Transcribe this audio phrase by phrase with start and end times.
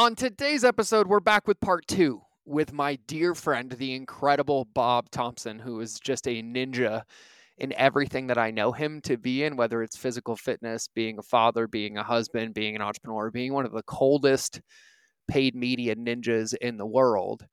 [0.00, 5.10] On today's episode, we're back with part two with my dear friend, the incredible Bob
[5.10, 7.02] Thompson, who is just a ninja
[7.58, 11.22] in everything that I know him to be in, whether it's physical fitness, being a
[11.22, 14.62] father, being a husband, being an entrepreneur, being one of the coldest
[15.28, 17.44] paid media ninjas in the world.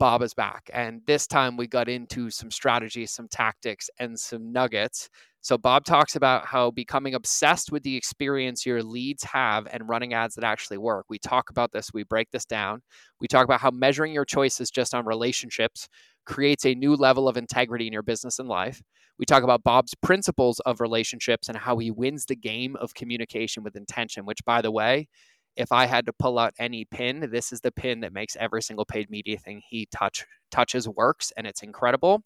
[0.00, 0.70] Bob is back.
[0.72, 5.10] And this time we got into some strategies, some tactics, and some nuggets.
[5.42, 10.14] So, Bob talks about how becoming obsessed with the experience your leads have and running
[10.14, 11.04] ads that actually work.
[11.10, 12.80] We talk about this, we break this down.
[13.20, 15.86] We talk about how measuring your choices just on relationships
[16.24, 18.80] creates a new level of integrity in your business and life.
[19.18, 23.62] We talk about Bob's principles of relationships and how he wins the game of communication
[23.62, 25.08] with intention, which, by the way,
[25.56, 28.62] if I had to pull out any pin, this is the pin that makes every
[28.62, 32.22] single paid media thing he touch touches works, and it's incredible.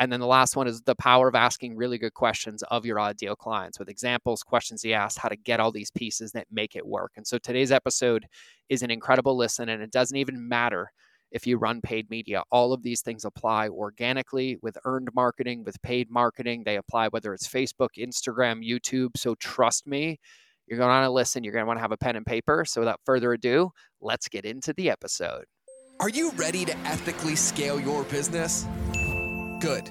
[0.00, 3.00] And then the last one is the power of asking really good questions of your
[3.00, 6.76] ideal clients with examples, questions he asked, how to get all these pieces that make
[6.76, 7.12] it work.
[7.16, 8.26] And so today's episode
[8.68, 10.92] is an incredible listen, and it doesn't even matter
[11.32, 12.42] if you run paid media.
[12.50, 16.62] All of these things apply organically with earned marketing, with paid marketing.
[16.64, 19.16] They apply whether it's Facebook, Instagram, YouTube.
[19.16, 20.20] So trust me,
[20.68, 21.44] you're going to want to listen.
[21.44, 22.64] You're going to want to have a pen and paper.
[22.66, 25.44] So without further ado, let's get into the episode.
[26.00, 28.66] Are you ready to ethically scale your business?
[29.60, 29.90] Good.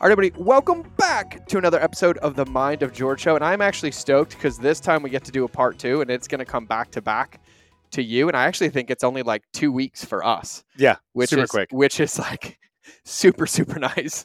[0.00, 3.34] All right, everybody, welcome back to another episode of the Mind of George Show.
[3.34, 6.08] And I'm actually stoked because this time we get to do a part two and
[6.08, 7.40] it's going to come back to back
[7.90, 8.28] to you.
[8.28, 10.62] And I actually think it's only like two weeks for us.
[10.76, 11.70] Yeah, which super is, quick.
[11.72, 12.60] Which is like
[13.04, 14.24] super, super nice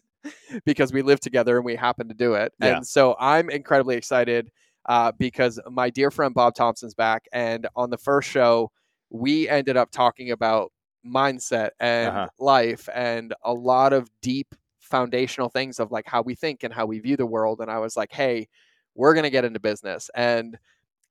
[0.63, 2.53] because we live together and we happen to do it.
[2.61, 2.77] Yeah.
[2.77, 4.51] And so I'm incredibly excited
[4.85, 7.25] uh, because my dear friend Bob Thompson's back.
[7.33, 8.71] And on the first show,
[9.09, 10.71] we ended up talking about
[11.03, 12.27] mindset and Uh-huh.
[12.37, 14.53] life and a lot of deep
[14.93, 17.61] foundational things of like how we think and how we view the world.
[17.61, 18.47] And I was like, hey,
[18.93, 20.11] we're going to get into business.
[20.13, 20.55] And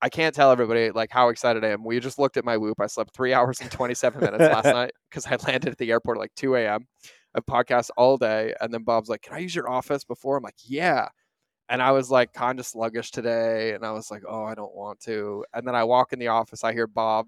[0.01, 1.83] I can't tell everybody like how excited I am.
[1.83, 2.81] We just looked at my whoop.
[2.81, 6.19] I slept three hours and 27 minutes last night because I landed at the airport
[6.19, 6.87] at like 2 a.m.
[7.35, 8.55] I podcast all day.
[8.61, 10.37] And then Bob's like, can I use your office before?
[10.37, 11.09] I'm like, yeah.
[11.69, 13.73] And I was like kind of sluggish today.
[13.73, 15.45] And I was like, oh, I don't want to.
[15.55, 17.27] And then I walk in the office, I hear Bob,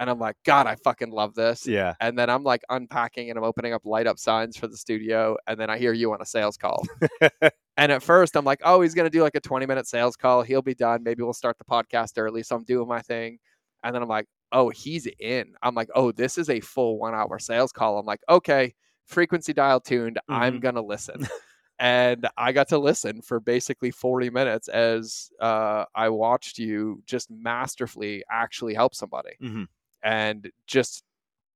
[0.00, 1.66] and I'm like, God, I fucking love this.
[1.66, 1.94] Yeah.
[2.00, 5.36] And then I'm like unpacking and I'm opening up light up signs for the studio.
[5.46, 6.82] And then I hear you on a sales call.
[7.76, 10.16] and at first I'm like, oh, he's going to do like a 20 minute sales
[10.16, 10.42] call.
[10.42, 11.02] He'll be done.
[11.04, 12.42] Maybe we'll start the podcast early.
[12.42, 13.38] So I'm doing my thing.
[13.84, 15.54] And then I'm like, oh, he's in.
[15.62, 17.98] I'm like, oh, this is a full one hour sales call.
[17.98, 18.74] I'm like, okay,
[19.06, 20.18] frequency dial tuned.
[20.28, 20.60] I'm Mhm.
[20.62, 21.28] going to listen.
[21.78, 27.30] and I got to listen for basically 40 minutes as uh, I watched you just
[27.30, 29.66] masterfully actually help somebody Mhm.
[30.02, 31.04] And just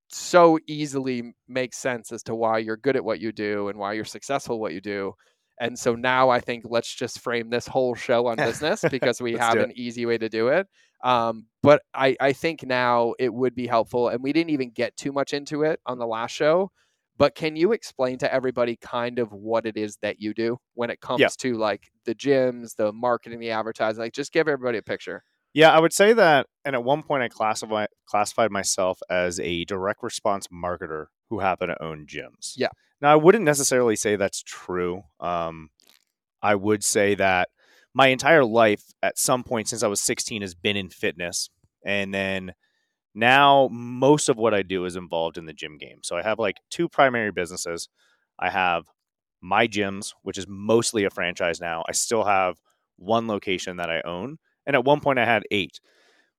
[0.08, 3.92] so easily makes sense as to why you're good at what you do and why
[3.92, 5.14] you're successful at what you do.
[5.60, 9.34] And so now I think let's just frame this whole show on business because we
[9.34, 10.66] have an easy way to do it.
[11.02, 14.96] Um, but I, I think now it would be helpful, and we didn't even get
[14.96, 16.70] too much into it on the last show.
[17.16, 20.90] But can you explain to everybody kind of what it is that you do when
[20.90, 24.00] it comes to like the gyms, the marketing, the advertising?
[24.00, 25.22] Like, just give everybody a picture.
[25.54, 26.48] Yeah, I would say that.
[26.64, 31.72] And at one point, I classify, classified myself as a direct response marketer who happened
[31.76, 32.54] to own gyms.
[32.56, 32.68] Yeah.
[33.00, 35.02] Now, I wouldn't necessarily say that's true.
[35.20, 35.70] Um,
[36.42, 37.48] I would say that
[37.94, 41.48] my entire life, at some point since I was 16, has been in fitness.
[41.86, 42.54] And then
[43.14, 45.98] now, most of what I do is involved in the gym game.
[46.02, 47.88] So I have like two primary businesses.
[48.38, 48.84] I have
[49.40, 51.84] my gyms, which is mostly a franchise now.
[51.88, 52.56] I still have
[52.96, 54.38] one location that I own.
[54.66, 55.80] And at one point, I had eight.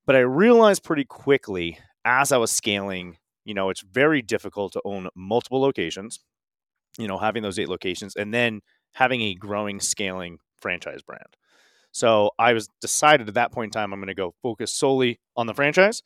[0.06, 4.81] But I realized pretty quickly as I was scaling, you know, it's very difficult to
[4.86, 6.19] own multiple locations,
[6.98, 8.62] you know, having those eight locations and then
[8.94, 11.36] having a growing, scaling franchise brand.
[11.92, 15.19] So I was decided at that point in time, I'm going to go focus solely
[15.36, 16.01] on the franchise.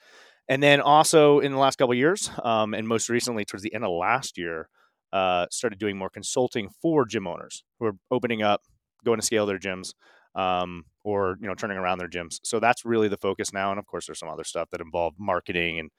[0.48, 3.84] And then also in the last couple years, um, and most recently towards the end
[3.84, 4.70] of last year,
[5.12, 8.62] uh, started doing more consulting for gym owners who are opening up,
[9.04, 9.94] going to scale their gyms,
[10.40, 12.40] um, or you know turning around their gyms.
[12.44, 13.72] So that's really the focus now.
[13.72, 15.90] And of course, there's some other stuff that involve marketing and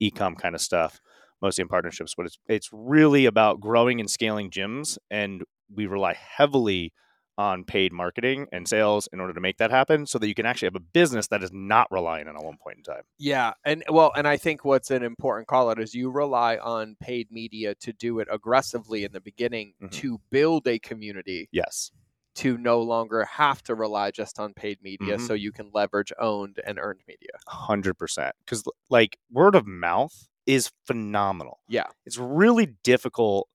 [0.00, 1.00] e-com kind of stuff,
[1.42, 2.14] mostly in partnerships.
[2.16, 5.44] But it's it's really about growing and scaling gyms, and
[5.74, 6.92] we rely heavily
[7.38, 10.46] on paid marketing and sales in order to make that happen so that you can
[10.46, 13.02] actually have a business that is not relying on at one point in time.
[13.18, 16.96] Yeah, and well, and I think what's an important call out is you rely on
[17.00, 20.02] paid media to do it aggressively in the beginning Mhm.
[20.02, 21.90] to build a community Yes.
[22.36, 25.26] To no longer have to rely just on paid media Mhm.
[25.26, 27.30] so you can leverage owned and earned media.
[27.46, 31.60] 100% cuz like word of mouth is phenomenal.
[31.68, 31.88] Yeah.
[32.04, 33.48] It's really difficult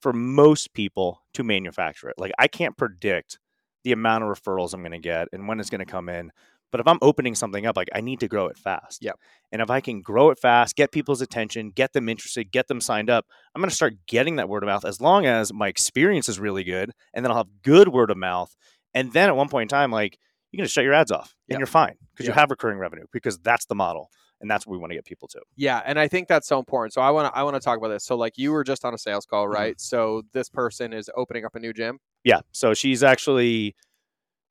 [0.00, 2.18] for most people to manufacture it.
[2.18, 3.38] Like I can't predict
[3.84, 6.32] the amount of referrals I'm going to get and when it's going to come in.
[6.70, 8.98] But if I'm opening something up, like I need to grow it fast.
[9.02, 9.12] Yeah.
[9.52, 12.80] And if I can grow it fast, get people's attention, get them interested, get them
[12.80, 15.68] signed up, I'm going to start getting that word of mouth as long as my
[15.68, 16.92] experience is really good.
[17.12, 18.54] And then I'll have good word of mouth.
[18.94, 20.18] And then at one point in time, like
[20.52, 21.58] you can just shut your ads off and Yep.
[21.60, 24.08] you're fine because you have recurring revenue because that's the model.
[24.42, 25.40] And that's what we want to get people to.
[25.56, 26.94] Yeah, and I think that's so important.
[26.94, 28.06] So I want to I want to talk about this.
[28.06, 29.52] So like you were just on a sales call, Mhm.
[29.52, 29.78] right?
[29.80, 31.98] So this person is opening up a new gym.
[32.24, 32.40] Yeah.
[32.50, 33.74] So she's actually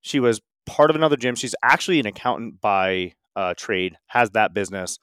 [0.02, 1.36] she was part of another gym.
[1.36, 5.00] She's actually an accountant by uh, trade, has that business,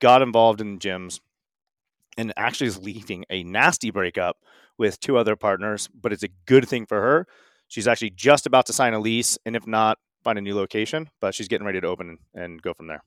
[0.00, 1.20] got involved in gyms,
[2.18, 4.36] and actually is leaving a nasty breakup
[4.78, 5.88] with two other partners.
[5.94, 7.26] But it's a good thing for her.
[7.68, 11.08] She's actually just about to sign a lease, and if not, find a new location.
[11.20, 13.02] But she's getting ready to open and go from there.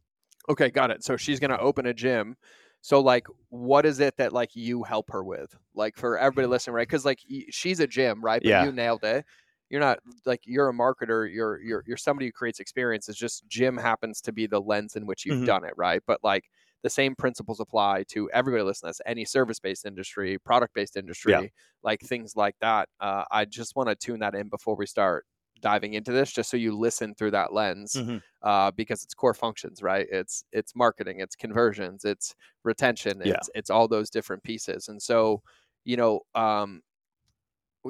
[0.50, 1.04] Okay, got it.
[1.04, 2.36] So she's going to open a gym.
[2.82, 5.56] So like what is it that like you help her with?
[5.74, 6.88] Like for everybody listening, right?
[6.88, 7.20] Cuz like
[7.50, 8.42] she's a gym, right?
[8.42, 8.66] But Yeah.
[8.66, 9.26] you nailed it.
[9.74, 13.10] You're not like you're a marketer, you're you're you're somebody who creates experience.
[13.10, 15.46] It's just gym happens to be the lens in which you've Mhm.
[15.46, 16.04] done it, right?
[16.08, 16.46] But like
[16.84, 18.90] the same principles apply to everybody listening.
[18.90, 21.54] That's any service-based industry, product-based industry,
[21.84, 22.90] like things like that.
[23.02, 25.26] Uh, I just want to tune that in before we start
[25.62, 28.24] diving into this, just so you listen through that lens Mhm.
[28.44, 30.08] uh, because it's core functions, right?
[30.12, 33.44] It's it's marketing, it's conversions, it's retention, Yeah.
[33.44, 34.88] it's it's all those different pieces.
[34.90, 35.42] And so,
[35.86, 36.82] you know, um,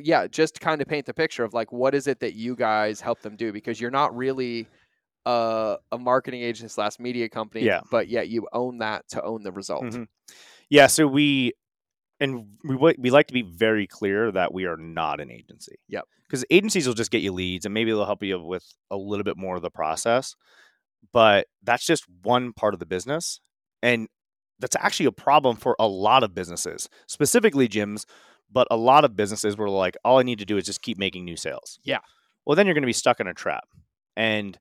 [0.02, 3.00] yeah, just kind of paint the picture of like what is it that you guys
[3.02, 4.68] help them do because you're not really
[5.26, 7.82] a, a marketing agent slash media company, Yeah.
[7.92, 9.84] but yet you own that to own the result.
[9.84, 10.08] Mhm.
[10.70, 11.54] Yeah, so we
[12.20, 15.76] and we we like to be very clear that we are not an agency.
[15.90, 16.06] Yep.
[16.28, 19.24] Because agencies will just get you leads and maybe they'll help you with a little
[19.24, 20.36] bit more of the process,
[21.12, 23.40] but that's just one part of the business,
[23.84, 24.08] and
[24.60, 28.06] that's actually a problem for a lot of businesses, specifically gyms,
[28.54, 30.98] but a lot of businesses were like, all I need to do is just keep
[30.98, 31.80] making new sales.
[31.84, 32.00] Yeah.
[32.46, 33.68] Well, then you're going to be stuck in a trap,
[34.16, 34.58] and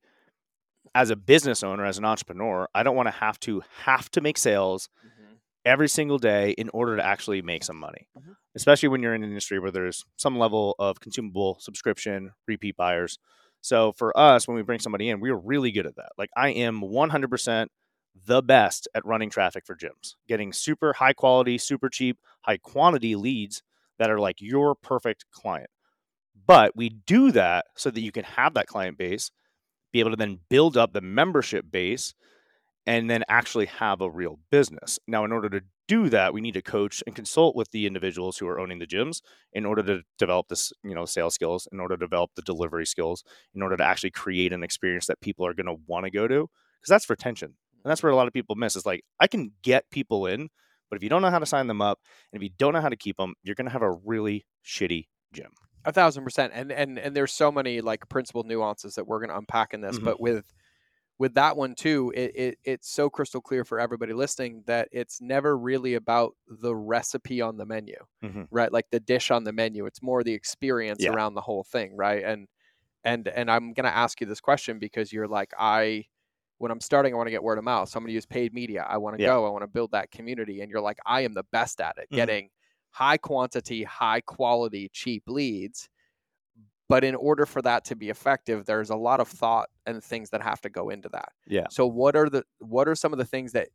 [0.95, 4.21] as a business owner, as an entrepreneur, I don't want to have to have to
[4.21, 5.37] make sales Mhm.
[5.65, 8.37] every single day in order to actually make some money, Mhm.
[8.55, 13.19] especially when you're in an industry where there's some level of consumable subscription, repeat buyers.
[13.63, 16.13] So for us, when we bring somebody in, we're really good at that.
[16.19, 17.71] Like I am 100%
[18.15, 23.17] the best at running traffic for gyms, getting super high quality, super cheap, high quantity
[23.17, 23.63] leads
[23.99, 25.71] that are like your perfect client.
[26.47, 29.31] But we do that so that you can have that client base,
[29.93, 32.15] be able to then build up the membership base
[32.87, 34.99] and then actually have a real business.
[35.07, 38.39] Now, in order to do that, we need to coach and consult with the individuals
[38.39, 39.21] who are owning the gyms
[39.53, 42.87] in order to develop this, you know, sales skills, in order to develop the delivery
[42.87, 43.23] skills,
[43.55, 46.27] in order to actually create an experience that people are going to want to go
[46.27, 46.49] to,
[46.81, 47.55] because that's retention.
[47.85, 48.75] And that's where a lot of people miss.
[48.75, 50.49] Is like I can get people in,
[50.93, 52.01] but if you don't know how to sign them up,
[52.31, 54.45] and if you don't know how to keep them, you're going to have a really
[54.63, 55.51] shitty gym.
[55.87, 56.53] A thousand percent.
[56.55, 59.99] And and and there's so many like principle nuances that we're gonna unpack in this.
[59.99, 60.05] Mhm.
[60.05, 60.53] But with
[61.19, 65.23] with that one too, it, it it's so crystal clear for everybody listening that it's
[65.23, 67.97] never really about the recipe on the menu.
[68.23, 68.49] Mhm.
[68.51, 68.71] Right.
[68.71, 69.87] Like the dish on the menu.
[69.87, 71.13] It's more the experience Yeah.
[71.15, 71.97] around the whole thing.
[71.97, 72.23] Right.
[72.23, 72.49] And
[73.03, 76.05] and and I'm gonna ask you this question because you're like, I
[76.63, 77.89] when I'm starting, I want to get word of mouth.
[77.89, 78.87] So I'm gonna use paid media.
[78.89, 79.31] I want to Yeah.
[79.31, 80.61] go, I want to build that community.
[80.61, 82.17] And you're like, I am the best at it, Mhm.
[82.17, 82.51] getting
[82.91, 85.89] high quantity, high quality, cheap leads.
[86.89, 90.31] But in order for that to be effective, there's a lot of thought and things
[90.31, 91.33] that have to go into that.
[91.47, 91.67] Yeah.
[91.71, 93.69] So what are the what are some of the things that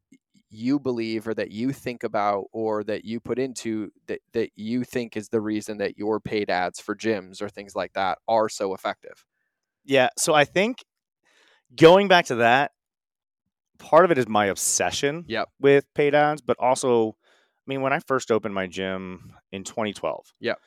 [0.50, 4.86] you believe or that you think about or that you put into that, that you
[4.86, 8.48] think is the reason that your paid ads for gyms or things like that are
[8.48, 9.26] so effective?
[9.84, 10.10] Yeah.
[10.18, 10.86] So I think
[11.76, 12.72] going back to that,
[13.80, 15.50] part of it is my obsession Yep.
[15.60, 20.34] with paid ads, but also, I mean, when I first opened my gym in 2012,
[20.40, 20.60] Yep.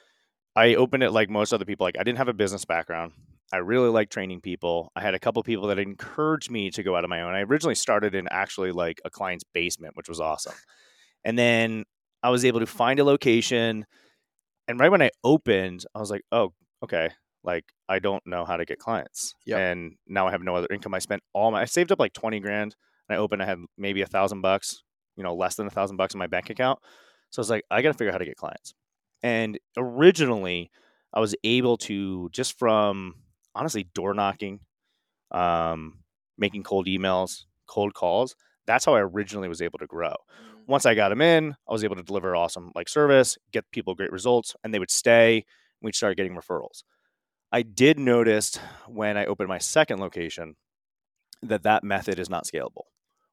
[0.56, 1.84] I opened it like most other people.
[1.86, 3.12] Like I didn't have a business background.
[3.52, 4.92] I really like training people.
[4.94, 7.34] I had a couple people that encouraged me to go out on my own.
[7.34, 10.54] I originally started in actually like a client's basement, which was awesome.
[11.24, 11.84] And then
[12.22, 13.86] I was able to find a location.
[14.68, 16.52] And right when I opened, I was like, oh,
[16.84, 17.10] okay.
[17.42, 19.34] Like I don't know how to get clients.
[19.46, 19.58] Yep.
[19.58, 20.94] And now I have no other income.
[20.94, 22.76] I spent all my I saved up like 20 grand.
[23.10, 24.84] And I opened, I had maybe a thousand bucks,
[25.16, 26.78] you know, less than a thousand bucks in my bank account.
[27.30, 28.72] So I was like, I gotta figure out how to get clients.
[29.20, 30.70] And originally
[31.12, 33.16] I was able to just from
[33.52, 34.60] honestly door knocking,
[35.32, 36.04] um,
[36.38, 38.36] making cold emails, cold calls.
[38.68, 40.10] That's how I originally was able to grow.
[40.10, 40.68] Mm.
[40.68, 43.96] Once I got them in, I was able to deliver awesome like service, get people
[43.96, 45.34] great results, and they would stay.
[45.34, 45.42] And
[45.82, 46.84] we'd start getting referrals.
[47.50, 50.54] I did notice when I opened my second location
[51.42, 52.84] that that method is not scalable.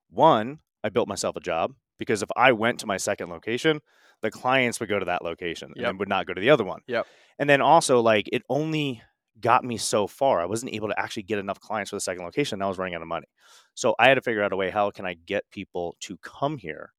[0.09, 3.81] One, I built myself a job because if I went to my second location,
[4.21, 5.89] the clients would go to that location Yep.
[5.89, 6.81] and would not go to the other one.
[6.87, 7.05] Yep.
[7.39, 9.01] And then also like it only
[9.39, 10.41] got me so far.
[10.41, 12.55] I wasn't able to actually get enough clients for the second location.
[12.55, 13.27] And I was running out of money.
[13.75, 16.57] So I had to figure out a way how can I get people to come
[16.57, 16.93] here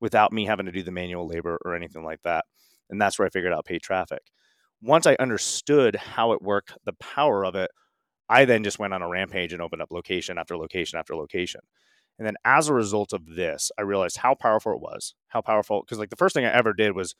[0.00, 2.44] without me having to do the manual labor or anything like that.
[2.90, 4.20] And that's where I figured out paid traffic.
[4.82, 7.70] Once I understood how it worked, the power of it,
[8.28, 11.62] I then just went on a rampage and opened up location after location after location.
[12.18, 15.14] And then as a result of this, I realized how powerful it was.
[15.28, 17.14] How powerful because like the first thing I ever did was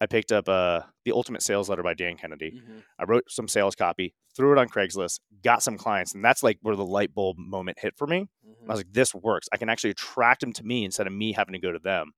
[0.00, 2.52] I picked up uh, the Ultimate Sales Letter by Dan Kennedy.
[2.52, 2.82] Mhm.
[2.98, 6.58] I wrote some sales copy, threw it on Craigslist, got some clients, and that's like
[6.62, 8.28] where the light bulb moment hit for me.
[8.46, 8.64] Mhm.
[8.66, 9.46] I was like, this works.
[9.52, 12.12] I can actually attract them to me instead of me having to go to them.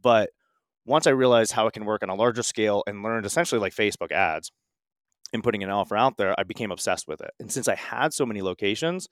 [0.00, 0.30] But
[0.84, 3.74] once I realized how it can work on a larger scale and learned essentially like
[3.74, 4.52] Facebook ads
[5.32, 7.32] and putting an offer out there, I became obsessed with it.
[7.40, 9.08] And since I had so many locations,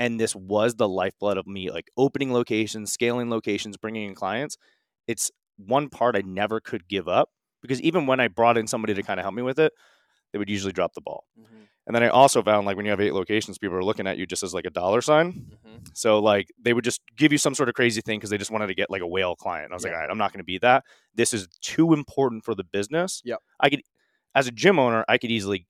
[0.00, 4.56] and this was the lifeblood of me, like opening locations, scaling locations, bringing in clients,
[5.06, 7.28] it's one part I never could give up
[7.62, 9.72] because even when I brought in somebody to kind of help me with it,
[10.32, 11.24] they would usually drop the ball.
[11.38, 11.66] Mhm.
[11.86, 14.16] And then I also found like when you have eight locations, people are looking at
[14.16, 15.32] you just as like a dollar sign.
[15.66, 15.90] Mhm.
[15.92, 18.50] So like they would just give you some sort of crazy thing because they just
[18.50, 19.64] wanted to get like a whale client.
[19.66, 20.84] And I was like, all right, I'm not going to be that.
[21.14, 23.20] This is too important for the business.
[23.24, 23.82] yeah I could,
[24.34, 25.66] as a gym owner, I could easily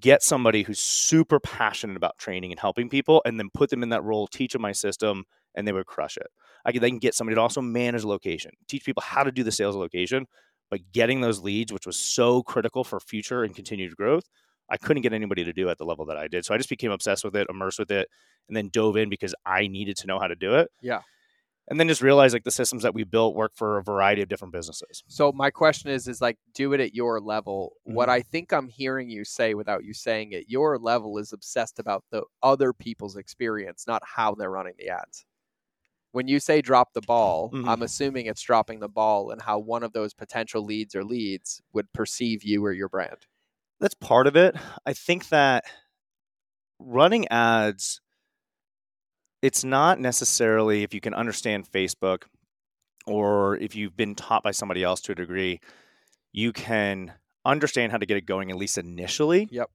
[0.00, 3.90] get somebody who's super passionate about training and helping people, and then put them in
[3.90, 6.26] that role, teach them my system, and they would crush it.
[6.64, 9.52] I could then get somebody to also manage location, teach people how to do the
[9.52, 10.26] sales location,
[10.70, 14.24] but getting those leads, which was so critical for future and continued growth.
[14.70, 16.46] I couldn't get anybody to do at the level that I did.
[16.46, 18.08] So I just became obsessed with it, immersed with it,
[18.48, 20.70] and then dove in because I needed to know how to do it.
[20.80, 21.02] Yeah.
[21.68, 24.28] And then just realize like the systems that we built work for a variety of
[24.28, 25.04] different businesses.
[25.06, 27.74] So my question is, is like, do it at your level.
[27.84, 28.12] What Mhm.
[28.12, 32.04] I think I'm hearing you say without you saying it, your level is obsessed about
[32.10, 35.24] the other people's experience, not how they're running the ads.
[36.10, 37.66] When you say drop the ball, Mhm.
[37.66, 41.62] I'm assuming it's dropping the ball and how one of those potential leads or leads
[41.72, 43.26] would perceive you or your brand.
[43.80, 44.54] That's part of it.
[44.84, 45.64] I think that
[46.78, 48.01] running ads,
[49.42, 52.22] it's not necessarily if you can understand Facebook
[53.06, 55.60] or if you've been taught by somebody else to a degree,
[56.30, 57.12] you can
[57.44, 59.48] understand how to get it going at least initially.
[59.50, 59.68] Yep.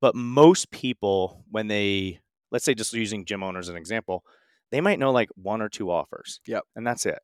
[0.00, 2.20] But most people, when they,
[2.50, 4.24] let's say just using gym owners as an example,
[4.70, 6.40] they might know like one or two offers.
[6.46, 6.64] Yep.
[6.74, 7.18] And that's it.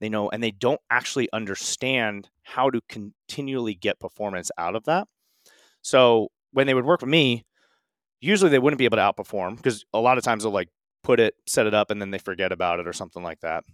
[0.00, 5.08] They know, and they don't actually understand how to continually get performance out of that.
[5.82, 7.44] So when they would work with me,
[8.20, 10.68] usually they wouldn't be able to outperform because a lot of times they'll like
[11.02, 13.64] put it, set it up, and then they forget about it or something like that.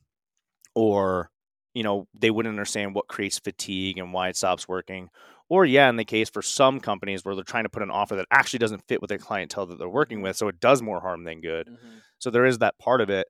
[0.74, 1.30] Or,
[1.74, 5.08] you know, they wouldn't understand what creates fatigue and why it stops working.
[5.48, 8.16] Or, yeah, in the case for some companies where they're trying to put an offer
[8.16, 10.36] that actually doesn't fit with their clientele that they're working with.
[10.36, 11.68] So it does more harm than good.
[11.68, 11.98] Mm-hmm.
[12.18, 13.26] So there is that part of it.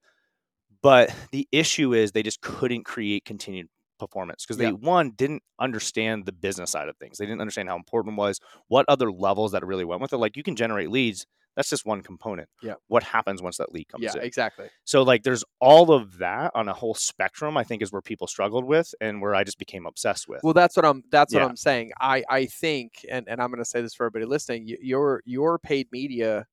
[0.82, 4.72] But the issue is they just couldn't create continued performance because they Yeah.
[4.72, 7.18] one didn't understand the business side of things.
[7.18, 10.18] They didn't understand how important it was, what other levels that really went with it.
[10.18, 12.49] Like you can generate leads, that's just one component.
[12.62, 12.75] Yeah.
[12.88, 14.23] What happens once that lead comes Yeah, in?
[14.25, 14.68] exactly.
[14.84, 18.26] So like there's all of that on a whole spectrum, I think is where people
[18.26, 20.42] struggled with and where I just became obsessed with.
[20.42, 21.02] Well, that's what I'm.
[21.11, 21.42] That's Yeah.
[21.42, 21.92] what I'm saying.
[22.00, 24.64] I I think, and and I'm going to say this for everybody listening.
[24.80, 26.46] Your your paid media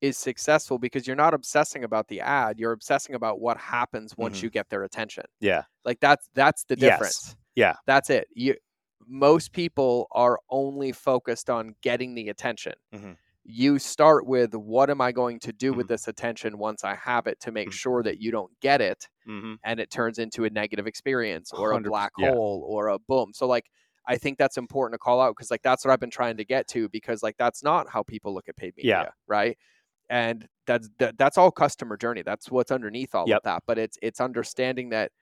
[0.00, 2.58] is successful because you're not obsessing about the ad.
[2.58, 4.42] You're obsessing about what happens once Mhm.
[4.42, 5.24] you get their attention.
[5.40, 5.62] yeah.
[5.84, 6.90] Like that's that's the Yes.
[6.98, 7.36] difference.
[7.54, 7.76] Yeah.
[7.86, 8.28] That's it.
[8.34, 8.56] You
[9.06, 12.72] most people are only focused on getting the attention.
[12.94, 13.16] Mhm.
[13.44, 15.88] You start with what am I going to do with Mhm.
[15.88, 17.74] this attention once I have it to make Mhm.
[17.74, 21.72] sure that you don't get it hmm and it turns into a negative experience or
[21.72, 22.30] a black yeah.
[22.30, 23.32] hole or a boom.
[23.34, 23.70] So like
[24.06, 26.44] I think that's important to call out because like that's what I've been trying to
[26.44, 29.10] get to because like that's not how people look at paid media, Yeah.
[29.28, 29.58] right?
[30.10, 32.22] And that's that, that's all customer journey.
[32.22, 33.32] That's what's underneath all Yep.
[33.32, 33.64] of that.
[33.66, 35.12] But it's it's understanding that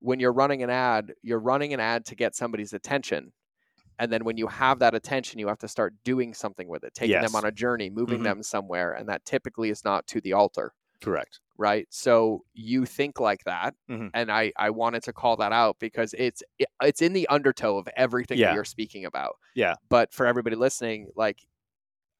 [0.00, 3.32] when you're running an ad, you're running an ad to get somebody's attention.
[4.00, 6.94] And then when you have that attention, you have to start doing something with it,
[6.94, 7.26] taking Yes.
[7.30, 8.24] them on a journey, moving Mhm.
[8.24, 8.92] them somewhere.
[8.94, 11.40] And that typically is not to the altar Correct.
[11.56, 14.10] right so you think like that Mhm.
[14.12, 17.78] and i i wanted to call that out because it's it, it's in the undertow
[17.78, 18.48] of everything Yeah.
[18.48, 19.74] that you're speaking about Yeah.
[19.88, 21.38] but for everybody listening like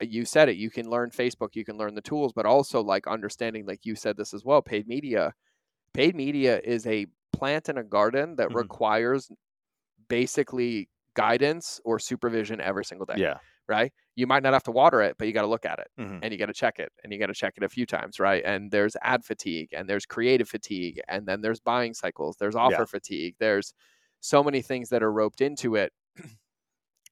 [0.00, 3.06] you said it you can learn facebook you can learn the tools but also like
[3.06, 5.34] understanding like you said this as well paid media
[5.92, 8.54] paid media is a plant in a garden that Mhm.
[8.54, 9.30] requires
[10.08, 13.14] basically guidance or supervision every single day.
[13.16, 13.38] Yeah.
[13.68, 13.92] Right.
[14.16, 16.20] You might not have to water it, but you got to look at it Mhm.
[16.22, 18.18] and you got to check it and you got to check it a few times.
[18.18, 18.42] Right.
[18.44, 22.84] And there's ad fatigue and there's creative fatigue and then there's buying cycles, there's offer
[22.86, 23.72] fatigue, there's
[24.20, 25.92] so many things that are roped into it.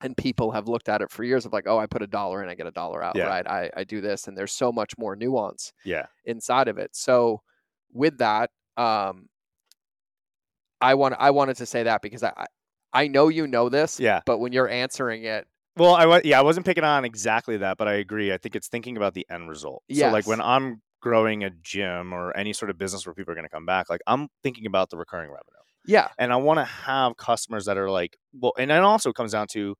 [0.00, 2.40] And people have looked at it for years of like, oh, I put a dollar
[2.40, 3.24] in, I get a dollar out, Yeah.
[3.26, 3.44] right?
[3.44, 6.06] I, I do this, and there's so much more nuance Yeah.
[6.24, 6.94] inside of it.
[6.94, 7.42] So
[7.92, 9.28] with that, um,
[10.80, 12.46] I want I wanted to say that because I
[12.92, 14.20] I- know you know this, Yeah.
[14.26, 17.76] but when you're answering it, Well, I was yeah, I wasn't picking on exactly that,
[17.78, 18.32] but I agree.
[18.32, 19.82] I think it's thinking about the end result.
[19.92, 23.36] So like when I'm growing a gym or any sort of business where people are
[23.36, 25.62] going to come back, like I'm thinking about the recurring revenue.
[25.86, 29.32] yeah, And I want to have customers that are like, well, and it also comes
[29.32, 29.76] down to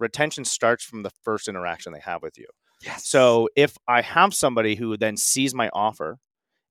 [0.00, 2.46] retention starts from the first interaction they have with you.
[2.82, 3.06] yes.
[3.06, 6.18] So if I have somebody who then sees my offer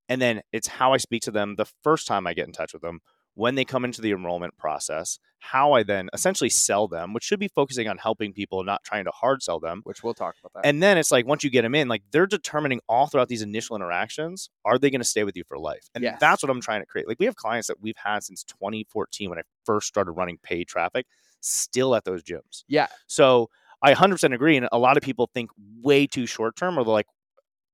[0.08, 2.72] and then it's how I speak to them the first time I get in touch
[2.72, 3.00] with them,
[3.34, 7.40] when they come into the enrollment process, how I then essentially sell them, which should
[7.40, 9.80] be focusing on helping people, not trying to hard sell them.
[9.84, 10.66] which we'll talk about that.
[10.68, 13.42] And then it's like once you get them in, like they're determining all throughout these
[13.42, 15.88] initial interactions, are they going to stay with you for life?
[15.94, 16.18] And Yes.
[16.20, 17.08] that's what I'm trying to create.
[17.08, 20.68] Like we have clients that we've had since 2014 when I first started running paid
[20.68, 21.06] traffic,
[21.40, 22.64] still at those gyms.
[22.68, 22.86] Yeah.
[23.06, 23.50] So
[23.82, 24.56] I 100% agree.
[24.56, 25.50] And a lot of people think
[25.82, 27.06] way too short term, or they're like,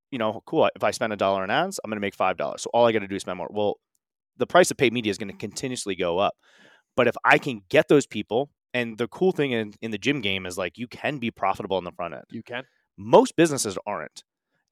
[0.09, 0.69] you know, cool.
[0.75, 2.63] If I spend a dollar in ads, I'm going to make five dollars.
[2.63, 3.47] So all I got to do is spend more.
[3.49, 3.75] Well,
[4.37, 6.33] the price of paid media is going to continuously go up.
[6.95, 10.21] But if I can get those people, and the cool thing in, in the gym
[10.21, 12.63] game is like you can be profitable in the front end you can.
[12.97, 14.23] most businesses aren't.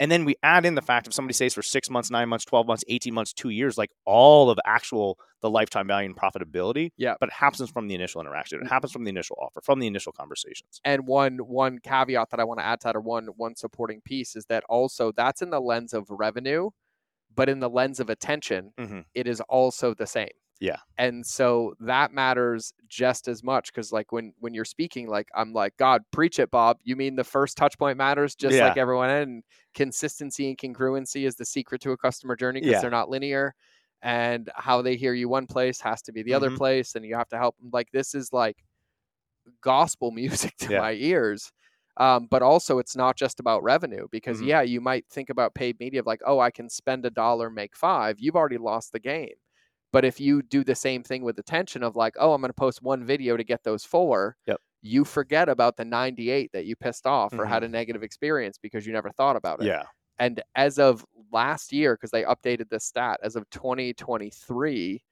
[0.01, 2.45] And then we add in the fact if somebody stays for six months, nine months,
[2.45, 6.91] 12 months, 18 months, two years, like all of actual the lifetime value and profitability.
[6.97, 7.15] Yeah.
[7.19, 8.61] But it happens from the initial interaction.
[8.61, 8.69] It mm.
[8.69, 10.79] happens from the initial offer, from the initial conversations.
[10.85, 13.99] And one one caveat that I want to add to that, or one one supporting
[13.99, 16.69] piece, is that also that's in the lens of revenue,
[17.35, 19.05] but in the lens of attention, Mhm.
[19.13, 20.29] it is also the same.
[20.61, 20.79] Yeah.
[20.97, 25.53] And so that matters just as much because like when when you're speaking, like I'm
[25.53, 26.79] like, God, preach it, Bob.
[26.83, 28.67] You mean the first touch point matters just Yeah.
[28.67, 29.43] like everyone and
[29.73, 32.81] consistency and congruency is the secret to a customer journey because Yeah.
[32.81, 33.55] they're not linear.
[34.01, 36.57] And how they hear you one place has to be the other Mhm.
[36.57, 37.69] place, and you have to help them.
[37.71, 38.57] Like this is like
[39.61, 40.11] gospel
[40.51, 40.79] music to Yeah.
[40.79, 41.51] my ears.
[41.99, 44.45] Um, but also, it's not just about revenue because, Mhm.
[44.47, 47.49] yeah, you might think about paid media of like, oh, I can spend a dollar,
[47.49, 48.19] make five.
[48.19, 49.35] You've already lost the game.
[49.91, 52.53] But if you do the same thing with attention of like, oh, I'm going to
[52.53, 54.61] post one video to get those four, Yep.
[54.81, 58.85] you forget about the 98 that you pissed off or had a negative experience because
[58.87, 59.65] you never thought about it.
[59.65, 59.83] Yeah.
[60.19, 65.03] And as of last year, because they updated this stat, as of 2023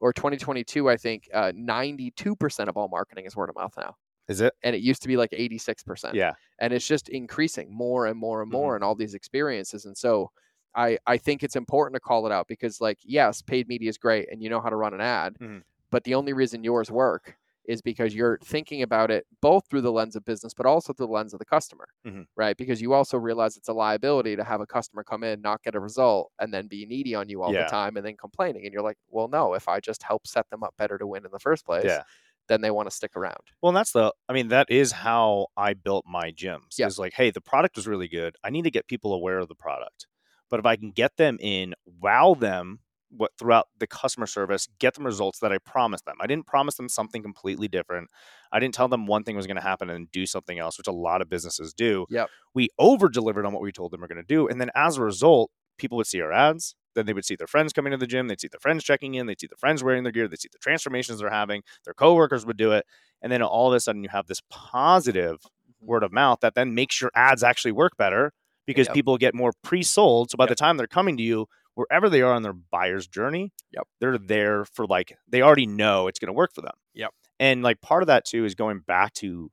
[0.00, 3.96] or 2022, I think uh, 92% of all marketing is word of mouth now
[4.28, 4.54] Is it?
[4.62, 6.32] and it used to be like 86% Yeah.
[6.58, 8.54] and it's just increasing more and more and Mhm.
[8.54, 10.30] more in all these experiences and so
[10.74, 13.98] i i think it's important to call it out because like yes paid media is
[13.98, 15.62] great and you know how to run an ad Mhm.
[15.90, 19.92] but the only reason yours work is because you're thinking about it both through the
[19.92, 22.26] lens of business but also through the lens of the customer Mhm.
[22.36, 25.62] right because you also realize it's a liability to have a customer come in not
[25.62, 27.64] get a result and then be needy on you all Yeah.
[27.64, 30.48] the time and then complaining and you're like well no if i just help set
[30.50, 32.02] them up better to win in the first place Yeah.
[32.48, 35.46] Then they want to stick around Well, and that's the, I mean, that is how
[35.56, 36.78] I built my gyms.
[36.78, 36.86] Yeah.
[36.86, 38.36] Is like, hey, the product was really good.
[38.44, 40.06] I need to get people aware of the product.
[40.50, 42.80] But if I can get them in, wow them
[43.16, 46.16] what throughout the customer service, get them results that I promised them.
[46.20, 48.08] I didn't promise them something completely different.
[48.52, 50.88] I didn't tell them one thing was going to happen and do something else, which
[50.88, 52.06] a lot of businesses do.
[52.10, 52.28] Yep.
[52.54, 54.48] We over delivered on what we told them we're going to do.
[54.48, 56.74] And then as a result, people would see our ads.
[56.94, 58.28] Then they would see their friends coming to the gym.
[58.28, 59.26] They'd see their friends checking in.
[59.26, 60.28] They'd see their friends wearing their gear.
[60.28, 61.62] They'd see the transformations they're having.
[61.84, 62.86] Their coworkers would do it.
[63.22, 65.38] And then all of a sudden, you have this positive
[65.82, 65.86] Mhm.
[65.86, 68.32] word of mouth that then makes your ads actually work better
[68.66, 68.94] because Yep.
[68.94, 70.30] people get more pre-sold.
[70.30, 70.48] So by Yep.
[70.48, 73.86] the time they're coming to you, wherever they are on their buyer's journey, Yep.
[74.00, 76.74] they're there for like they already know it's going to work for them.
[76.94, 77.14] Yep.
[77.40, 79.50] And like part of that too is going back to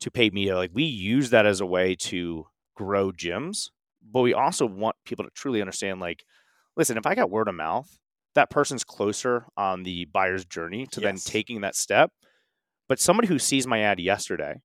[0.00, 0.56] to paid media.
[0.56, 2.46] Like we use that as a way to
[2.76, 3.70] grow gyms,
[4.02, 6.24] but we also want people to truly understand like
[6.76, 7.98] listen, if I got word of mouth,
[8.34, 12.10] that person's closer on the buyer's journey to then taking that step.
[12.88, 14.60] But somebody who sees my ad yesterday,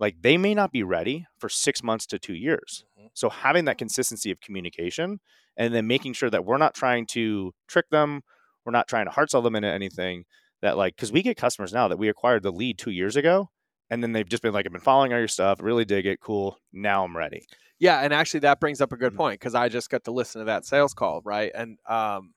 [0.00, 2.84] like they may not be ready for six months to two years.
[2.98, 3.08] Mhm.
[3.14, 5.20] So having that consistency of communication
[5.56, 8.22] and then making sure that we're not trying to trick them,
[8.64, 10.24] we're not trying to hard sell them into anything
[10.60, 13.50] that like because we get customers now that we acquired the lead two years ago
[13.90, 16.20] and then they've just been like, I've been following all your stuff, really dig it,
[16.20, 16.58] cool.
[16.72, 17.46] Now I'm ready.
[17.80, 19.14] Yeah, and actually that brings up a good Mhm.
[19.14, 21.52] point because I just got to listen to that sales call, right?
[21.54, 22.34] And um,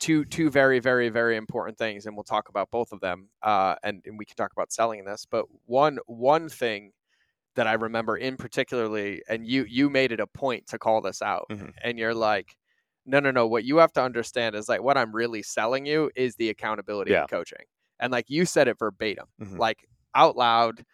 [0.00, 3.76] two two very very very important things, and we'll talk about both of them, uh,
[3.84, 5.26] and, and we can talk about selling in this.
[5.26, 6.92] But one one thing
[7.56, 11.22] that I remember in particularly, and you you made it a point to call this
[11.22, 11.72] out, Mhm.
[11.82, 12.56] and you're like,
[13.06, 16.10] no no no, what you have to understand is like what I'm really selling you
[16.16, 17.18] is the accountability Yeah.
[17.18, 17.66] and coaching,
[18.00, 19.58] and like you said it verbatim, Mhm.
[19.58, 20.84] like out loud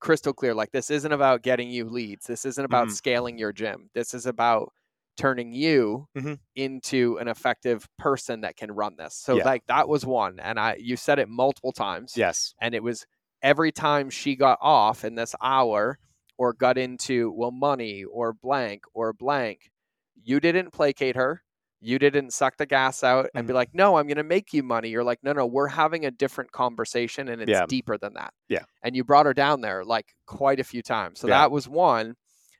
[0.00, 2.90] crystal clear like this isn't about getting you leads this isn't about Mhm.
[2.90, 4.72] scaling your gym this is about
[5.16, 6.40] turning you Mhm.
[6.56, 9.44] into an effective person that can run this so Yeah.
[9.44, 12.54] like that was one and i you said it multiple times Yes.
[12.60, 13.06] and it was
[13.42, 15.98] every time she got off in this hour
[16.38, 19.70] or got into well money or blank or blank
[20.22, 21.42] you didn't placate her
[21.80, 24.62] you didn't suck the gas out and be like no i'm going to make you
[24.62, 27.66] money you're like no no we're having a different conversation and it's Yeah.
[27.66, 28.64] deeper than that Yeah.
[28.82, 31.38] and you brought her down there like quite a few times so Yeah.
[31.38, 32.16] that was one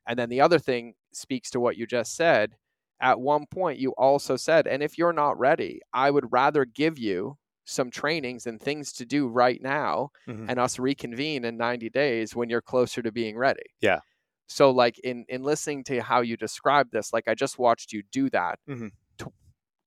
[0.06, 2.56] and then the other thing speaks to what you just said
[3.00, 6.98] at one point you also said and if you're not ready i would rather give
[6.98, 10.46] you some trainings and things to do right now Mhm.
[10.48, 13.62] and us reconvene in 90 days when you're closer to being ready.
[13.80, 14.00] Yeah.
[14.48, 18.02] So like in in listening to how you describe this, like I just watched you
[18.10, 18.90] do that Mhm.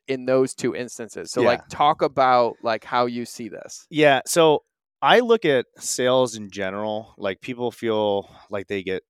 [0.08, 1.32] In those two instances.
[1.32, 1.48] So Yeah.
[1.48, 3.86] like talk about like how you see this.
[3.90, 4.22] Yeah.
[4.26, 4.64] So
[5.02, 9.04] I look at sales in general, like people feel like they get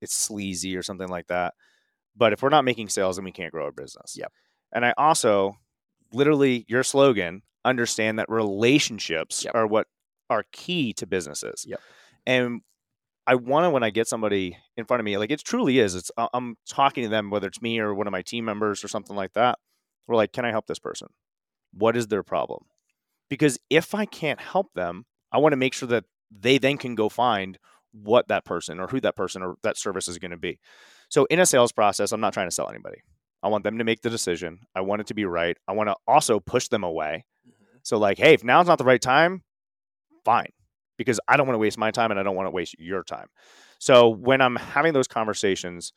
[0.00, 1.54] it's sleazy or something like that.
[2.16, 4.14] But if we're not making sales, then we can't grow our business.
[4.16, 4.32] Yep.
[4.72, 5.54] And I also
[6.12, 9.54] literally your slogan, understand that relationships Yep.
[9.54, 9.86] are what
[10.30, 11.64] are key to businesses.
[11.68, 11.80] Yep.
[12.26, 12.60] And
[13.26, 15.94] I want to when I get somebody in front of me, like it truly is.
[15.94, 18.88] It's I'm talking to them, whether it's me or one of my team members or
[18.88, 19.58] something like that.
[20.06, 21.08] We're like, can I help this person?
[21.72, 22.64] What is their problem?
[23.28, 26.94] Because if I can't help them, I want to make sure that they then can
[26.94, 27.58] go find
[27.92, 30.60] what that person or who that person or that service is going to be.
[31.08, 32.98] So in a sales process, I'm not trying to sell anybody.
[33.42, 34.60] I want them to make the decision.
[34.74, 35.56] I want it to be right.
[35.68, 37.24] I want to also push them away.
[37.46, 37.78] Mm-hmm.
[37.82, 39.42] So like, hey, if now's not the right time,
[40.24, 40.50] fine.
[40.96, 43.02] Because I don't want to waste my time and I don't want to waste your
[43.02, 43.28] time.
[43.78, 45.92] So when I'm having those conversations,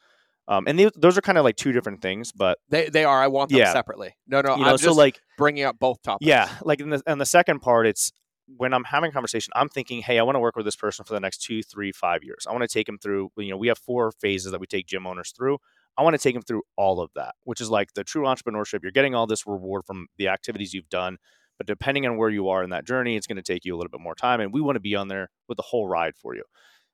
[0.49, 3.21] um, and they, those are kind of like two different things, but They they are.
[3.21, 3.71] I want them Yeah.
[3.71, 4.15] separately.
[4.27, 4.55] No, no.
[4.57, 6.27] you know, I'm so just like bringing up both topics.
[6.27, 8.11] yeah, like in the in the second part, it's
[8.57, 11.05] when I'm having a conversation, I'm thinking, hey, I want to work with this person
[11.05, 12.47] for the next two, three, five years.
[12.49, 13.29] I want to take them through.
[13.37, 15.59] You know, we have four phases that we take gym owners through.
[15.97, 18.79] I want to take them through all of that, which is like the true entrepreneurship.
[18.81, 21.17] You're getting all this reward from the activities you've done,
[21.59, 23.77] but depending on where you are in that journey, it's going to take you a
[23.77, 26.15] little bit more time, and we want to be on there with the whole ride
[26.15, 26.43] for you.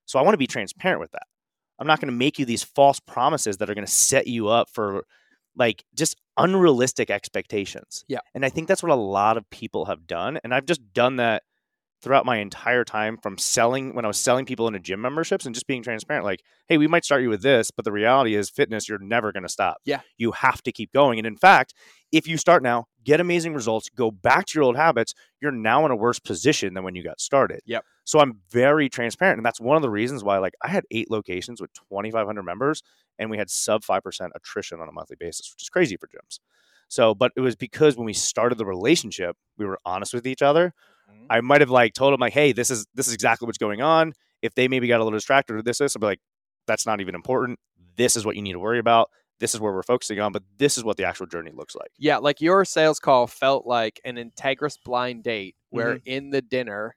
[0.06, 1.24] So I want to be transparent with that.
[1.80, 4.48] I'm not going to make you these false promises that are going to set you
[4.48, 5.06] up for
[5.56, 8.06] like just unrealistic expectations.
[8.08, 8.20] Yeah.
[8.34, 10.40] And I think that's what a lot of people have done.
[10.44, 11.44] And I've just done that
[12.06, 15.56] throughout my entire time from selling when I was selling people into gym memberships and
[15.56, 16.24] just being transparent.
[16.24, 19.32] Like, hey, we might start you with this, but the reality is fitness, you're never
[19.32, 19.78] going to stop.
[19.86, 20.02] Yeah.
[20.16, 21.18] You have to keep going.
[21.18, 21.74] And in fact,
[22.12, 25.84] if you start now, get amazing results, go back to your old habits, you're now
[25.84, 27.62] in a worse position than when you got started.
[27.66, 27.84] Yep.
[28.04, 29.40] So I'm very transparent.
[29.40, 32.84] And that's one of the reasons why like I had eight locations with 2,500 members
[33.18, 36.38] and we had sub 5% attrition on a monthly basis, which is crazy for gyms.
[36.88, 40.44] So, but it was because when we started the relationship, we were honest with each
[40.44, 40.76] other.
[41.26, 41.36] Mhm.
[41.38, 43.82] I might have like told them like, hey, this is this is exactly what's going
[43.82, 44.14] on.
[44.42, 46.20] If they maybe got a little distracted or this is, I'll be like,
[46.68, 47.60] that's not even important.
[47.96, 49.10] This is what you need to worry about.
[49.40, 51.90] This is where we're focusing on, but this is what the actual journey looks like.
[51.98, 56.08] Yeah, like your sales call felt like an Integris blind date where Mm-hmm.
[56.10, 56.96] in the dinner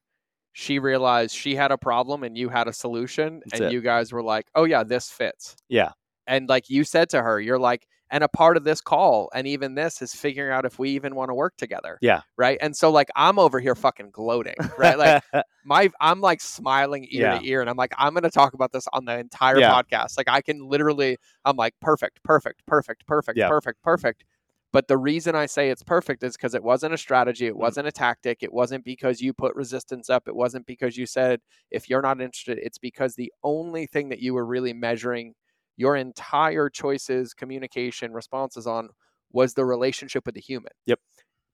[0.53, 3.73] she realized she had a problem and you had a solution That's and it.
[3.73, 5.91] you guys were like, "Oh yeah, this fits." Yeah.
[6.27, 9.47] And like you said to her, you're like, and a part of this call and
[9.47, 11.99] even this is figuring out if we even want to work together.
[12.01, 12.23] Yeah.
[12.37, 12.59] Right?
[12.61, 14.99] And so like I'm over here fucking gloating, right?
[14.99, 15.23] Like
[15.65, 17.39] my I'm like smiling ear Yeah.
[17.39, 19.71] to ear and I'm like I'm going to talk about this on the entire Yeah.
[19.71, 20.17] podcast.
[20.17, 23.49] Like I can literally I'm like perfect, perfect, perfect, perfect, Yeah.
[23.49, 24.25] perfect, perfect.
[24.71, 27.59] But the reason I say it's perfect is because it wasn't a strategy, it Mhm.
[27.59, 31.41] wasn't a tactic, it wasn't because you put resistance up, it wasn't because you said
[31.71, 35.35] if you're not interested, it's because the only thing that you were really measuring
[35.79, 38.91] your entire choices, communication, responses on
[39.33, 40.73] was the relationship with the human.
[40.85, 41.01] Yep.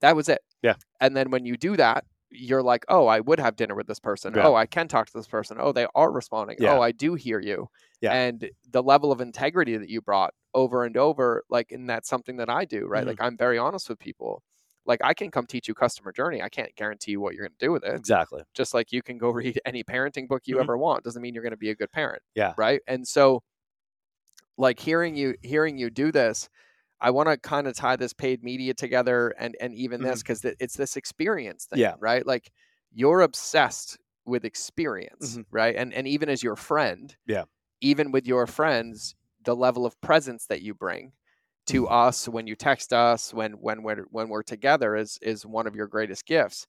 [0.00, 0.40] That was it.
[0.62, 0.74] Yeah.
[1.00, 4.00] And then when you do that, you're like, oh, I would have dinner with this
[4.00, 4.34] person.
[4.34, 4.48] Yeah.
[4.48, 5.58] Oh, I can talk to this person.
[5.60, 6.56] Oh, they are responding.
[6.58, 6.74] Yeah.
[6.76, 7.68] Oh, I do hear you.
[8.00, 8.12] Yeah.
[8.12, 12.38] And the level of integrity that you brought over and over, like, and that's something
[12.38, 13.04] that I do, right?
[13.04, 13.08] Mhm.
[13.08, 14.42] Like, I'm very honest with people.
[14.86, 16.42] Like, I can come teach you customer journey.
[16.42, 17.94] I can't guarantee you what you're going to do with it.
[17.94, 18.42] exactly.
[18.52, 20.60] Just like you can go read any parenting book you Mhm.
[20.60, 22.22] ever want doesn't mean you're going to be a good parent.
[22.34, 22.54] Yeah.
[22.56, 22.80] Right.
[22.88, 23.42] And so,
[24.58, 26.48] like hearing you hearing you do this,
[27.00, 30.44] I want to kind of tie this paid media together and and even this because
[30.44, 31.80] it's this experience thing, Mm-hmm.
[31.80, 31.96] Yeah.
[32.00, 32.26] right?
[32.26, 32.52] Like
[32.92, 35.44] you're obsessed with experience, Mhm.
[35.52, 35.76] right?
[35.76, 37.44] And and even as your friend, Yeah.
[37.80, 39.14] even with your friends,
[39.44, 41.12] the level of presence that you bring
[41.66, 41.88] to Mm-hmm.
[41.88, 45.76] us when you text us, when when we're when we're together is is one of
[45.76, 46.66] your greatest gifts.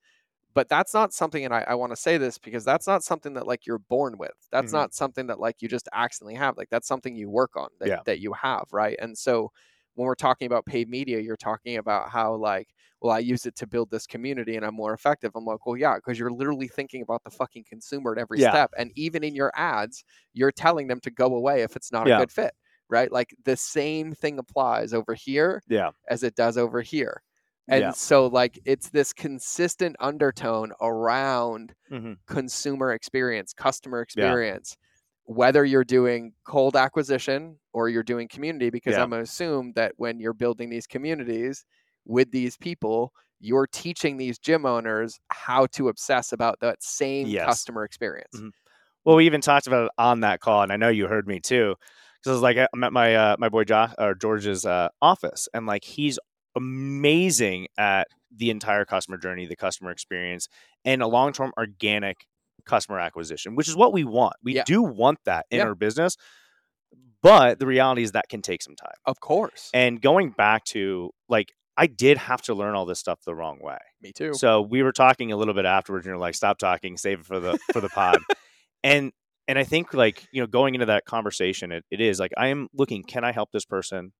[0.55, 3.33] But that's not something, and I, I want to say this because that's not something
[3.35, 4.31] that like you're born with.
[4.51, 4.75] That's Mhm.
[4.75, 6.57] not something that like you just accidentally have.
[6.57, 7.99] Like that's something you work on that, Yeah.
[8.05, 8.97] that you have, right?
[8.99, 9.51] And so
[9.95, 12.69] when we're talking about paid media, you're talking about how like,
[13.01, 15.31] well, I use it to build this community and I'm more effective.
[15.35, 18.51] I'm like, well, yeah, because you're literally thinking about the fucking consumer at every Yeah.
[18.51, 18.71] step.
[18.77, 22.17] And even in your ads, you're telling them to go away if it's not Yeah.
[22.17, 22.53] a good fit.
[22.89, 23.11] Right.
[23.11, 25.91] Like the same thing applies over here Yeah.
[26.09, 27.23] as it does over here.
[27.69, 27.95] And Yeah.
[27.95, 32.15] so like it's this consistent undertone around Mhm.
[32.27, 34.77] consumer experience, customer experience,
[35.25, 38.99] whether you're doing cold acquisition or you're doing community, because Yeah.
[38.99, 41.65] I'm gonna assume that when you're building these communities
[42.05, 47.37] with these people, you're teaching these gym owners how to obsess about that same Yes.
[47.37, 48.43] customer experience.
[48.43, 48.51] Mhm.
[49.05, 51.39] Well, we even talked about it on that call, and I know you heard me
[51.41, 51.75] too,
[52.19, 55.49] because I was like, I'm at my uh, my boy Josh or George's uh, office,
[55.53, 56.19] and like he's
[56.55, 60.47] amazing at the entire customer journey, the customer experience,
[60.83, 62.17] and a long term organic
[62.65, 64.33] customer acquisition, which is what we want.
[64.43, 64.63] We Yeah.
[64.65, 65.65] do want that in Yeah.
[65.65, 66.17] our business,
[67.21, 68.95] but the reality is that can take some time.
[69.05, 69.69] Of course.
[69.73, 73.59] And going back to like, I did have to learn all this stuff the wrong
[73.61, 73.79] way.
[74.01, 74.33] Me too.
[74.33, 77.25] So we were talking a little bit afterwards, and you're like, "Stop talking, save it
[77.25, 78.19] for the for the pod."
[78.83, 79.11] and
[79.49, 82.47] and I think like you know, going into that conversation, it, it is like I
[82.47, 83.03] am looking.
[83.03, 84.13] Can I help this person?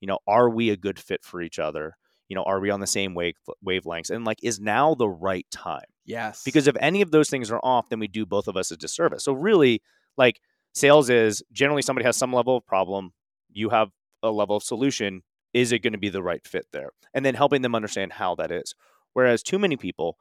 [0.00, 1.96] You know, are we a good fit for each other?
[2.28, 3.34] You know, are we on the same wave
[3.66, 4.10] wavelengths?
[4.10, 5.84] And like, is now the right time?
[6.10, 6.42] yes.
[6.44, 8.76] Because if any of those things are off, then we do both of us a
[8.76, 9.24] disservice.
[9.24, 9.82] So really,
[10.18, 10.40] like
[10.74, 13.12] sales is generally somebody has some level of problem,
[13.50, 13.90] you have
[14.22, 15.22] a level of solution.
[15.52, 16.90] Is it going to be the right fit there?
[17.12, 18.74] And then helping them understand how that is.
[19.14, 20.16] Whereas too many people,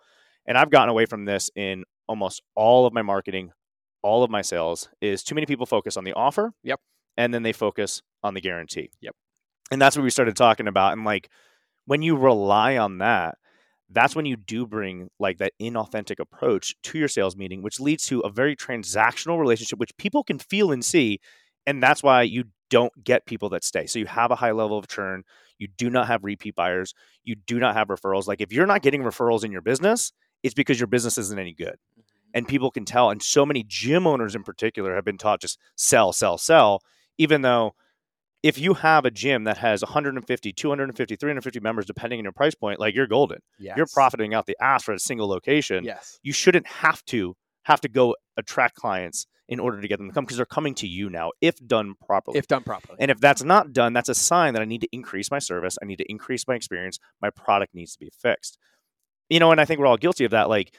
[0.47, 3.51] and I've gotten away from this in almost all of my marketing,
[4.01, 6.51] all of my sales, is too many people focus on the offer.
[6.63, 6.79] Yep.
[7.17, 8.89] And then they focus on the guarantee.
[9.01, 9.15] Yep.
[9.71, 10.93] And that's what we started talking about.
[10.93, 11.29] And like
[11.85, 13.37] when you rely on that,
[13.89, 18.05] that's when you do bring like that inauthentic approach to your sales meeting, which leads
[18.07, 21.19] to a very transactional relationship, which people can feel and see.
[21.65, 23.87] And that's why you don't get people that stay.
[23.87, 25.23] So you have a high level of churn.
[25.57, 26.93] You do not have repeat buyers.
[27.23, 28.27] You do not have referrals.
[28.27, 31.53] Like if you're not getting referrals in your business, it's because your business isn't any
[31.53, 31.75] good.
[31.75, 32.01] Mm-hmm.
[32.35, 33.09] And people can tell.
[33.09, 36.81] And so many gym owners in particular have been taught just sell, sell, sell,
[37.17, 37.73] even though
[38.41, 42.55] if you have a gym that has 150, 250, 350 members, depending on your price
[42.55, 43.39] point, like you're golden.
[43.57, 43.75] yes.
[43.75, 45.83] You're profiting out the ass for a single location.
[45.83, 46.19] Yes.
[46.23, 50.13] You shouldn't have to have to go attract clients in order to get them to
[50.13, 52.37] come because they're coming to you now if done properly.
[52.37, 52.97] If done properly.
[52.99, 55.77] and if that's not done, that's a sign that I need to increase my service.
[55.81, 56.99] I need to increase my experience.
[57.21, 58.57] My product needs to be fixed.
[59.27, 60.49] You know, and I think we're all guilty of that.
[60.49, 60.73] Like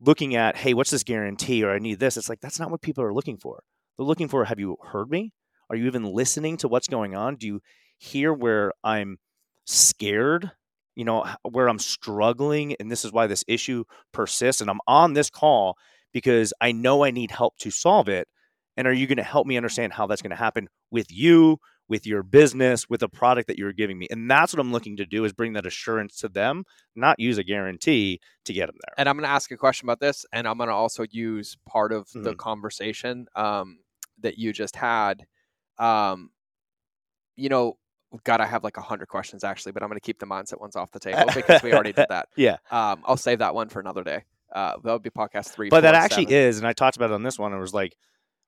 [0.00, 2.16] looking at, hey, what's this guarantee or I need this?
[2.16, 3.62] It's like, that's not what people are looking for.
[3.98, 5.32] They're looking for, have you heard me?
[5.70, 7.36] Are you even listening to what's going on?
[7.36, 7.60] Do you
[7.98, 9.18] hear where I'm
[9.66, 10.50] scared?
[10.96, 14.60] You know, where I'm struggling, and this is why this issue persists.
[14.60, 15.76] And I'm on this call
[16.12, 18.28] because I know I need help to solve it.
[18.76, 21.58] And are you going to help me understand how that's going to happen with you,
[21.88, 24.08] with your business, with a product that you're giving me?
[24.10, 26.64] And that's what I'm looking to do is bring that assurance to them,
[26.96, 28.94] not use a guarantee to get them there.
[28.98, 31.56] and I'm going to ask a question about this, and I'm going to also use
[31.66, 32.38] part of the Mhm.
[32.38, 33.78] conversation um,
[34.18, 35.26] that you just had.
[35.80, 36.30] Um,
[37.36, 37.78] you know,
[38.24, 40.60] God, I have like a hundred questions actually, but I'm going to keep the mindset
[40.60, 42.28] ones off the table because we already did that.
[42.36, 42.58] Yeah.
[42.70, 44.24] Um, I'll save that one for another day.
[44.52, 45.68] Uh, that would be podcast three.
[45.68, 46.36] But that actually seven.
[46.36, 47.52] is, and I talked about it on this one.
[47.52, 47.96] It was like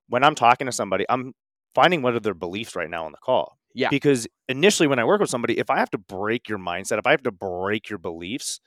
[0.08, 1.32] when I'm talking to somebody, I'm
[1.74, 3.56] finding what are their beliefs right now on the call.
[3.74, 3.88] Yeah.
[3.88, 7.06] Because initially, when I work with somebody, if I have to break your mindset, if
[7.06, 8.60] I have to break your beliefs,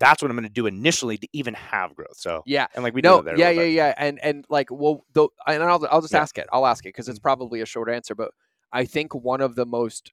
[0.00, 2.16] that's what I'm going to do initially to even have growth.
[2.16, 2.66] So, Yeah.
[2.74, 3.34] and like we no, did it there.
[3.34, 3.72] a yeah, yeah, bit.
[3.72, 6.18] yeah, and and like, well, though, and I'll I'll just Yeah.
[6.18, 6.22] Mm-hmm.
[6.22, 6.46] ask it.
[6.52, 8.32] I'll ask it because it's probably a short answer, but
[8.72, 10.12] I think one of the most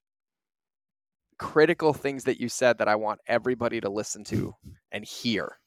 [1.38, 4.54] critical things that you said that I want everybody to listen to
[4.90, 5.58] and hear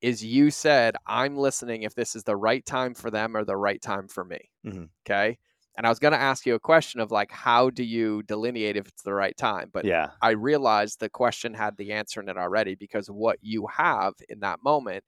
[0.00, 3.56] is you said I'm listening if this is the right time for them or the
[3.56, 4.50] right time for me.
[4.64, 4.88] Mhm.
[5.04, 5.38] Okay.
[5.80, 8.76] And I was going to ask you a question of like, how do you delineate
[8.76, 9.70] if it's the right time?
[9.72, 10.12] But Yeah.
[10.22, 14.40] I realized the question had the answer in it already because what you have in
[14.40, 15.04] that moment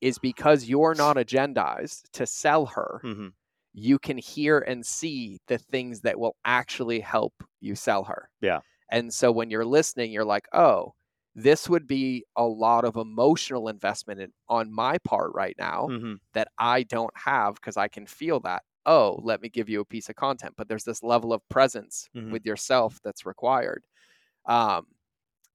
[0.00, 3.28] is because you're not agendized to sell her, hmm
[3.74, 8.30] you can hear and see the things that will actually help you sell her.
[8.40, 8.60] Yeah.
[8.90, 10.94] And so when you're listening, you're like, oh,
[11.34, 16.20] this would be a lot of emotional investment in, on my part right now hmm
[16.34, 18.64] that I don't have because I can feel that.
[18.88, 20.54] Oh, let me give you a piece of content.
[20.56, 22.32] But there's this level of presence Mhm.
[22.32, 23.84] with yourself that's required.
[24.46, 24.86] Um,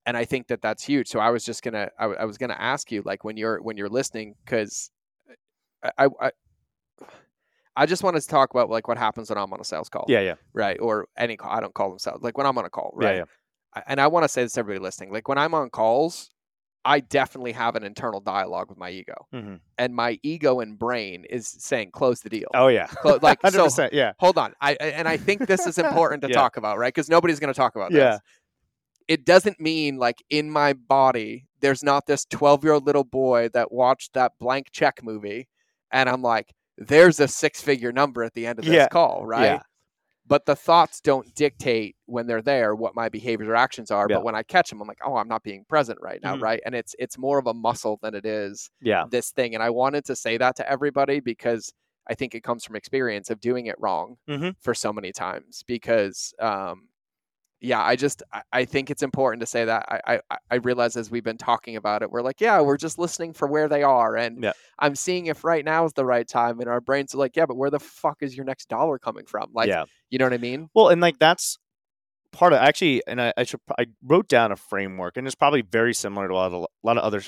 [0.05, 1.07] and I think that that's huge.
[1.07, 3.89] So I was just gonna, I was gonna ask you, like when you're when you're
[3.89, 4.91] listening, because
[5.97, 6.31] I, I,
[7.75, 10.05] I just wanted to talk about like what happens when I'm on a sales call,
[10.07, 10.19] Yeah.
[10.19, 10.35] Yeah.
[10.53, 10.79] right?
[10.79, 11.51] Or any call.
[11.51, 12.21] I don't call them sales.
[12.21, 13.15] Like when I'm on a call, right?
[13.15, 13.23] Yeah.
[13.75, 13.83] Yeah.
[13.87, 15.11] And I want to say this to everybody listening.
[15.11, 16.29] Like when I'm on calls,
[16.85, 19.59] I definitely have an internal dialogue with my ego, Mhm.
[19.77, 22.49] and my ego and brain is saying close the deal.
[22.53, 23.89] Oh yeah, Clo- like so.
[23.93, 26.35] Yeah, Hold on, I I- and I think this is important to Yeah.
[26.35, 26.93] talk about, right?
[26.93, 28.11] Because nobody's going to talk about Yeah.
[28.11, 28.19] this.
[29.07, 33.49] It doesn't mean like in my body, there's not this 12 year old little boy
[33.53, 35.47] that watched that blank check movie,
[35.91, 38.87] and I'm like, there's a six figure number at the end of this Yeah.
[38.87, 39.61] call, right?
[40.25, 44.07] But the thoughts don't dictate when they're there what my behaviors or actions are.
[44.09, 44.17] Yeah.
[44.17, 46.41] But when I catch them, I'm like, oh, I'm not being present right now, Mhm.
[46.41, 46.61] right?
[46.65, 49.53] And it's it's more of a muscle than it is yeah, this thing.
[49.53, 51.73] And I wanted to say that to everybody because
[52.09, 54.55] I think it comes from experience of doing it wrong Mhm.
[54.61, 55.63] for so many times.
[55.67, 56.87] Because um,
[57.63, 58.21] yeah, I just
[58.51, 59.85] I, think it's important to say that.
[59.87, 62.99] I, I I realize as we've been talking about it, we're like, yeah, we're just
[62.99, 64.51] listening for where they are, and Yeah.
[64.79, 66.59] I'm seeing if right now is the right time.
[66.59, 69.25] And our brains are like, yeah, but where the fuck is your next dollar coming
[69.25, 69.49] from?
[69.53, 69.85] Like, yeah.
[70.09, 70.69] you know what I mean?
[70.73, 71.57] Well, and like that's
[72.33, 75.61] part of actually, and I, I should I wrote down a framework, and it's probably
[75.61, 77.21] very similar to a lot of a lot of other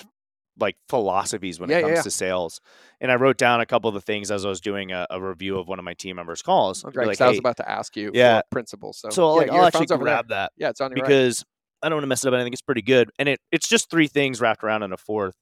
[0.60, 2.02] like philosophies when Yeah, it comes yeah.
[2.04, 2.62] to sales.
[3.02, 5.22] And I wrote down a couple of the things as I was doing a, a
[5.22, 6.84] review of one of my team members' calls.
[6.84, 8.40] Like, I was "Hey," about to ask you Yeah.
[8.40, 8.98] for principles.
[9.00, 10.14] So, so yeah, like I'll actually over there.
[10.16, 11.08] grab that Yeah, it's on your right.
[11.08, 11.44] because
[11.82, 12.40] I don't want to mess it up.
[12.40, 14.98] I think it's pretty good, and it it's just three things wrapped around in a
[14.98, 15.36] fourth.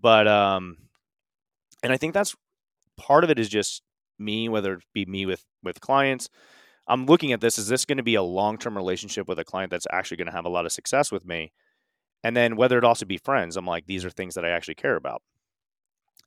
[0.00, 0.76] But um,
[1.82, 2.34] and I think that's
[2.96, 3.82] part of it is just
[4.18, 6.28] me, whether it be me with with clients.
[6.88, 9.44] I'm looking at this: is this going to be a long term relationship with a
[9.44, 11.52] client that's actually going to have a lot of success with me?
[12.26, 14.74] And then whether it also be friends, I'm like, these are things that I actually
[14.74, 15.22] care about.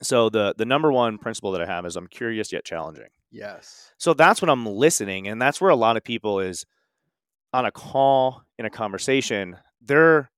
[0.02, 3.10] So the the number one principle that I have is I'm curious yet challenging.
[3.32, 3.92] Yes.
[3.98, 6.66] So that's when I'm listening, and that's where a lot of people is
[7.52, 9.58] on a call in a conversation.
[9.82, 10.32] They're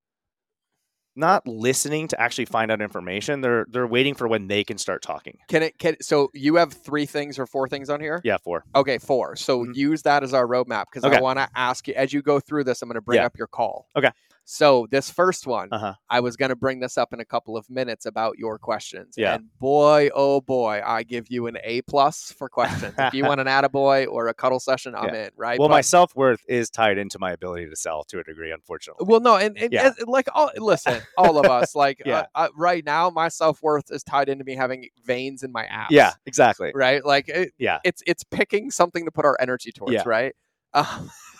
[1.16, 3.42] not listening to actually find out information.
[3.42, 5.38] They're they're waiting for when they can start talking.
[5.48, 5.78] Can it?
[5.78, 8.20] Can so you have three things or four things on here?
[8.24, 9.36] Yeah, four Okay, four.
[9.36, 9.76] So Mhm.
[9.76, 12.64] use that as our roadmap because I want to ask you as you go through
[12.64, 12.82] this.
[12.82, 13.26] I'm going to bring Yeah.
[13.28, 13.86] up your call.
[13.96, 14.10] Okay.
[14.44, 15.94] So this first one, uh huh.
[16.10, 19.14] I was going to bring this up in a couple of minutes about your questions.
[19.18, 19.36] Yeah.
[19.36, 22.94] And boy, oh boy, I give you an A plus for questions.
[22.98, 25.30] if you want an attaboy or a cuddle session, I'm in.
[25.38, 25.60] Right.
[25.60, 29.06] Well, my self worth is tied into my ability to sell to a degree, unfortunately.
[29.08, 29.92] Well, no, and, and, Yeah.
[29.98, 32.26] and, like all listen, all of us, like Yeah.
[32.36, 35.66] uh, uh, right now, my self worth is tied into me having veins in my
[35.66, 35.92] abs.
[35.92, 36.72] Yeah, exactly.
[36.76, 37.06] right.
[37.06, 37.80] Like it, Yeah.
[37.86, 40.04] it's it's picking something to put our energy towards, Yeah.
[40.06, 40.36] right?
[40.74, 41.10] Um,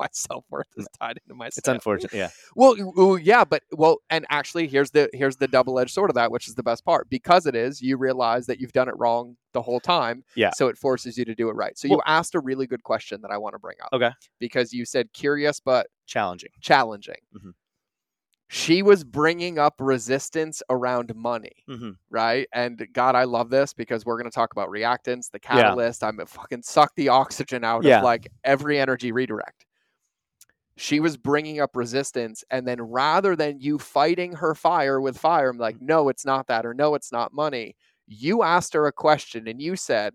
[0.00, 1.46] my self worth is tied into my.
[1.46, 2.12] It's unfortunate.
[2.12, 2.30] Yeah.
[2.56, 6.32] Well, yeah, but well, and actually, here's the here's the double edged sword of that,
[6.32, 7.08] which is the best part.
[7.08, 10.24] Because it is, you realize that you've done it wrong the whole time.
[10.34, 10.50] Yeah.
[10.54, 11.76] So it forces you to do it right.
[11.78, 13.90] So you asked a really good question that I want to bring up.
[13.92, 14.10] Okay.
[14.38, 16.50] Because you said curious but Challenging.
[16.60, 17.16] challenging.
[17.36, 17.52] Mhm.
[18.52, 21.90] She was bringing up resistance around money, Mm-hmm.
[22.10, 22.48] right?
[22.52, 25.50] And God, I love this because we're going to talk about reactance, the Yeah.
[25.62, 26.02] catalyst.
[26.02, 27.98] I'm fucking suck the oxygen out Yeah.
[27.98, 29.66] of like every energy redirect.
[30.80, 35.50] She was bringing up resistance, and then rather than you fighting her fire with fire,
[35.50, 35.60] I'm Mm.
[35.60, 37.76] like, no, it's not that, or no, it's not money.
[38.06, 40.14] You asked her a question, and you said,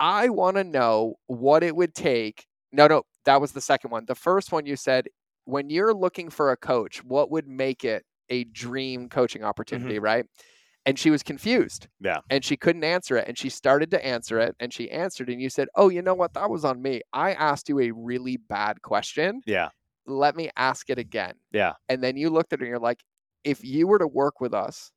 [0.00, 2.46] I want to know what it would take.
[2.72, 4.06] No, no, that was the second one.
[4.06, 5.08] The first one you said,
[5.44, 10.26] when you're looking for a coach, what would make it a dream coaching opportunity, right?
[10.86, 11.88] And she was confused.
[12.00, 12.18] Yeah.
[12.30, 13.28] And she couldn't answer it.
[13.28, 14.56] And she started to answer it.
[14.60, 16.32] And she answered, and you said, Oh, you know what?
[16.34, 17.02] That was on me.
[17.12, 19.42] I asked you a really bad question.
[19.46, 19.68] Yeah.
[20.06, 21.34] Let me ask it again.
[21.52, 21.74] Yeah.
[21.88, 23.02] And then you looked at her and you're like,
[23.44, 24.90] If you were to work with us,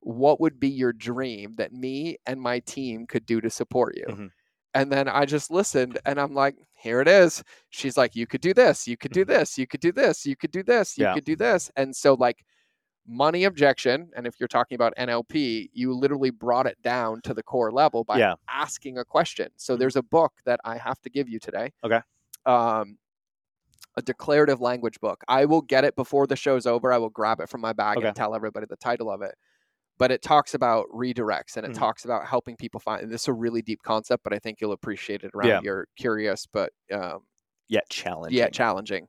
[0.00, 4.06] what would be your dream that me and my team could do to support you?
[4.08, 4.30] Mhm.
[4.74, 7.42] And then I just listened and I'm like, here it is.
[7.70, 10.36] She's like, you could do this, you could do this, you could do this, you
[10.36, 11.08] could do this, you Mm-hmm.
[11.10, 11.14] Yeah.
[11.14, 11.70] could do this.
[11.76, 12.44] And so, like,
[13.06, 17.42] money objection, and if you're talking about NLP, you literally brought it down to the
[17.42, 18.34] core level by Yeah.
[18.48, 19.50] asking a question.
[19.56, 19.78] So, Mhm.
[19.78, 21.72] there's a book that I have to give you today.
[21.84, 22.00] Okay.
[22.46, 22.98] Um,
[23.96, 25.22] a declarative language book.
[25.28, 26.92] I will get it before the show's over.
[26.92, 28.06] I will grab it from my bag Okay.
[28.06, 29.34] and tell everybody the title of it.
[29.98, 31.74] But it talks about redirects and it Mhm.
[31.74, 33.02] talks about helping people find.
[33.04, 35.60] And this is a really deep concept, but I think you'll appreciate it around Yeah.
[35.62, 37.26] your curious, but um,
[37.68, 38.36] Yet challenging.
[38.38, 39.08] yeah, challenging.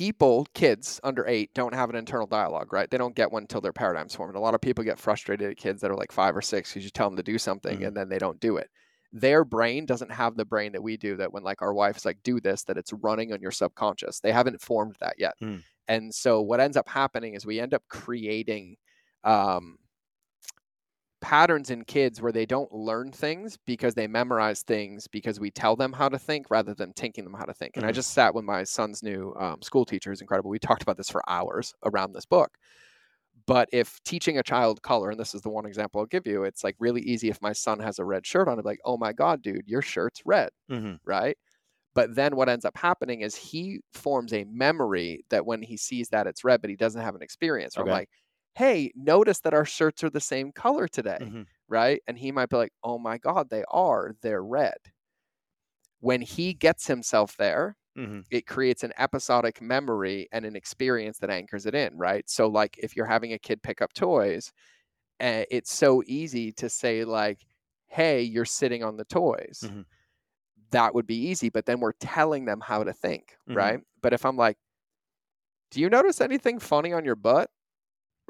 [0.00, 2.90] People, kids under eight, don't have an internal dialogue, right?
[2.90, 4.34] They don't get one until their paradigm's formed.
[4.34, 6.84] A lot of people get frustrated at kids that are like five or six because
[6.84, 7.88] you tell them to do something Mhm.
[7.88, 8.70] and then they don't do it.
[9.12, 11.16] Their brain doesn't have the brain that we do.
[11.16, 14.20] That when like our wife's like, do this, that it's running on your subconscious.
[14.20, 15.34] They haven't formed that yet.
[15.42, 15.64] Mm.
[15.86, 18.76] And so what ends up happening is we end up creating
[19.24, 19.76] um,
[21.20, 25.76] patterns in kids where they don't learn things because they memorize things because we tell
[25.76, 27.76] them how to think rather than teaching them how to think.
[27.76, 27.94] And I Mhm.
[27.94, 30.50] just sat with my son's new um, school teacher, who's incredible.
[30.50, 32.56] We talked about this for hours around this book.
[33.46, 36.44] But if teaching a child color, and this is the one example I'll give you,
[36.44, 38.96] it's like really easy if my son has a red shirt on, I'm like, oh
[38.98, 41.00] my God, dude, your shirt's red Mhm.
[41.06, 41.36] right?
[41.94, 46.08] But then what ends up happening is he forms a memory that when he sees
[46.10, 47.76] that it's red, but he doesn't have an experience.
[47.78, 47.84] Where Okay.
[47.84, 48.10] I'm like,
[48.54, 51.46] hey, notice that our shirts are the same color today, Mhm.
[51.68, 52.02] right?
[52.06, 54.14] And he might be like, oh my God, they are.
[54.22, 54.78] They're red.
[56.00, 58.24] When he gets himself there, Mhm.
[58.30, 62.28] it creates an episodic memory and an experience that anchors it in, right?
[62.30, 64.52] So, like, if you're having a kid pick up toys,
[65.20, 67.46] uh, it's so easy to say, like,
[67.88, 69.62] hey, you're sitting on the toys.
[69.62, 69.82] Mhm.
[70.70, 73.54] That would be easy, but then we're telling them how to think, Mhm.
[73.54, 73.80] right?
[74.00, 74.58] But if I'm like,
[75.70, 77.50] do you notice anything funny on your butt?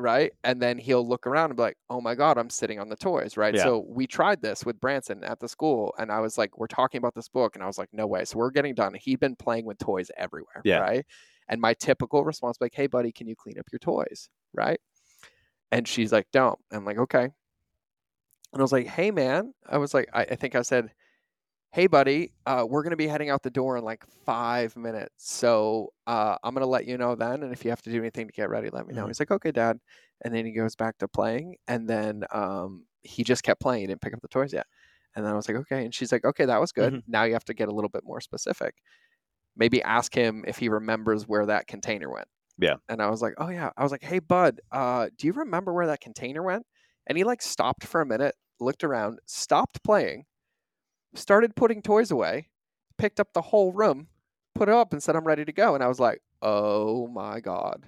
[0.00, 0.32] Right.
[0.44, 2.96] And then he'll look around and be like, oh my God, I'm sitting on the
[2.96, 3.36] toys.
[3.36, 3.54] Right.
[3.54, 3.64] Yeah.
[3.64, 5.94] So we tried this with Branson at the school.
[5.98, 7.54] And I was like, we're talking about this book.
[7.54, 8.24] And I was like, no way.
[8.24, 8.94] So we're getting done.
[8.94, 10.62] He'd been playing with toys everywhere.
[10.64, 10.78] Yeah.
[10.78, 11.06] Right.
[11.48, 14.28] And my typical response like, hey, buddy, can you clean up your toys?
[14.54, 14.80] Right.
[15.70, 16.58] And she's like, don't.
[16.72, 17.24] I'm like, okay.
[17.24, 19.52] And I was like, hey, man.
[19.68, 20.90] I was like, I, I think I said,
[21.72, 25.12] hey, buddy, uh, we're going to be heading out the door in like five minutes.
[25.18, 27.42] So uh, I'm going to let you know then.
[27.42, 29.06] And if you have to do anything to get ready, let me know.
[29.06, 29.08] Mhm.
[29.08, 29.78] He's like, okay, dad.
[30.24, 31.56] And then he goes back to playing.
[31.68, 33.82] And then um, he just kept playing.
[33.82, 34.66] He didn't pick up the toys yet.
[35.14, 35.84] And then I was like, okay.
[35.84, 36.94] And she's like, okay, that was good.
[36.94, 37.02] Mhm.
[37.06, 38.74] Now you have to get a little bit more specific.
[39.56, 42.28] Maybe ask him if he remembers where that container went.
[42.58, 42.76] Yeah.
[42.88, 43.70] And I was like, oh, yeah.
[43.76, 46.66] I was like, hey, bud, uh, do you remember where that container went?
[47.06, 50.24] And he like stopped for a minute, looked around, stopped playing,
[51.14, 52.48] started putting toys away,
[52.98, 54.08] picked up the whole room,
[54.54, 55.74] put it up, and said, I'm ready to go.
[55.74, 57.86] And I was like, oh my God.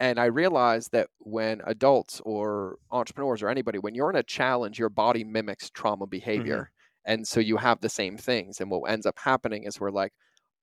[0.00, 4.78] And I realized that when adults or entrepreneurs or anybody, when you're in a challenge,
[4.78, 6.70] your body mimics trauma behavior.
[7.06, 8.60] And so you have the same things.
[8.60, 10.12] And what ends up happening is we're like,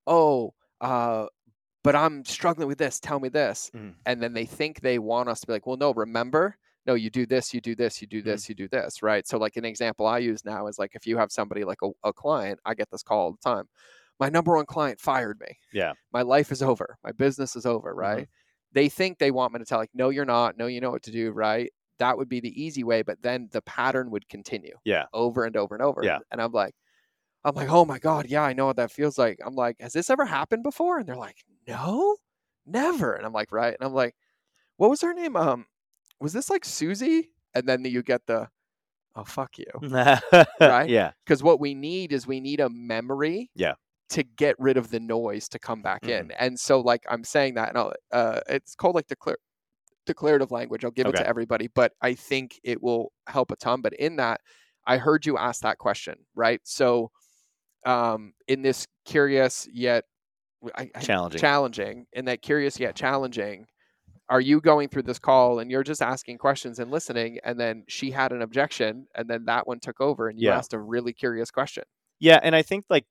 [0.08, 1.28] oh, uh,
[1.84, 3.00] but I'm struggling with this.
[3.00, 3.72] Tell me this.
[3.74, 3.96] Mhm.
[4.06, 7.10] And then they think they want us to be like, well, no, remember, no, you
[7.10, 9.28] do this, you do this, you do this, you do this, right?
[9.28, 11.90] So, like, an example I use now is like if you have somebody like a,
[12.04, 13.66] a client, I get this call all the time.
[14.20, 15.58] My number one client fired me.
[15.74, 15.94] Yeah.
[16.14, 16.98] My life is over.
[17.04, 18.28] My business is over, right?
[18.72, 20.58] They think they want me to tell, like, no, you're not.
[20.58, 21.72] No, you know what to do, right?
[22.00, 25.06] That would be the easy way, but then the pattern would continue Yeah.
[25.14, 26.04] over and over and over.
[26.04, 26.20] Yeah.
[26.32, 26.74] And I'm like,
[27.44, 29.40] I'm like, oh my God, yeah, I know what that feels like.
[29.46, 31.00] I'm like, has this ever happened before?
[31.00, 32.16] And they're like, no,
[32.66, 33.14] never.
[33.14, 33.76] And I'm like, right.
[33.80, 34.16] And I'm like,
[34.78, 35.36] what was her name?
[35.36, 35.66] Um,
[36.22, 37.32] was this like Susie?
[37.54, 38.48] And then you get the,
[39.16, 40.88] oh fuck you, right?
[40.90, 41.12] Yeah.
[41.26, 43.50] because what we need is we need a memory.
[43.56, 43.74] Yeah.
[44.12, 46.36] To get rid of the noise to come back in, Mhm.
[46.38, 49.38] and so like I'm saying that, and I'll, uh, it's called like declare
[50.06, 50.84] declarative language.
[50.84, 53.82] I'll give it to everybody, but I think it will help a ton.
[53.82, 54.42] But in that,
[54.86, 56.60] I heard you ask that question, right?
[56.66, 57.12] So,
[57.86, 60.04] um, in this curious yet
[60.76, 61.40] I- Challenging.
[61.40, 63.66] challenging, in that curious yet challenging,
[64.32, 67.86] are you going through this call and you're just asking questions and listening, and then
[67.90, 70.52] she had an objection, and then that one took over, and you Yeah.
[70.52, 71.84] asked a really curious question.
[72.20, 73.06] Yeah, and I think like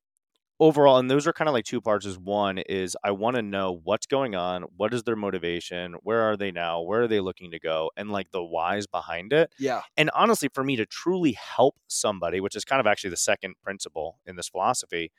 [0.60, 2.06] overall, and those are kind of like two parts.
[2.06, 6.22] Is one is I want to know what's going on, what is their motivation, where
[6.22, 9.52] are they now, where are they looking to go, and like the whys behind it.
[9.58, 13.16] Yeah, And honestly, for me to truly help somebody, which is kind of actually the
[13.18, 15.12] second principle in this philosophy,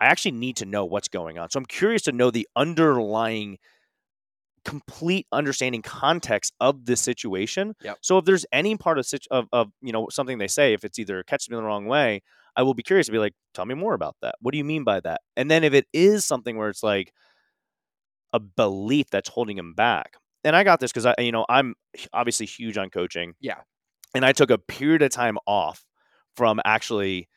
[0.00, 1.50] I actually need to know what's going on.
[1.50, 3.58] So I'm curious to know the underlying
[4.66, 7.74] complete understanding context of the situation.
[7.82, 7.98] Yep.
[8.00, 10.98] So if there's any part of, of of you know something they say, if it's
[10.98, 12.20] either catches me the wrong way,
[12.56, 14.34] I will be curious to be like, tell me more about that.
[14.40, 15.20] What do you mean by that?
[15.36, 17.12] And then if it is something where it's like
[18.32, 21.76] a belief that's holding him back, and I got this because I you know I'm
[22.12, 23.34] obviously huge on coaching.
[23.40, 23.60] Yeah.
[24.14, 25.84] And I took a period of time off
[26.36, 27.28] from actually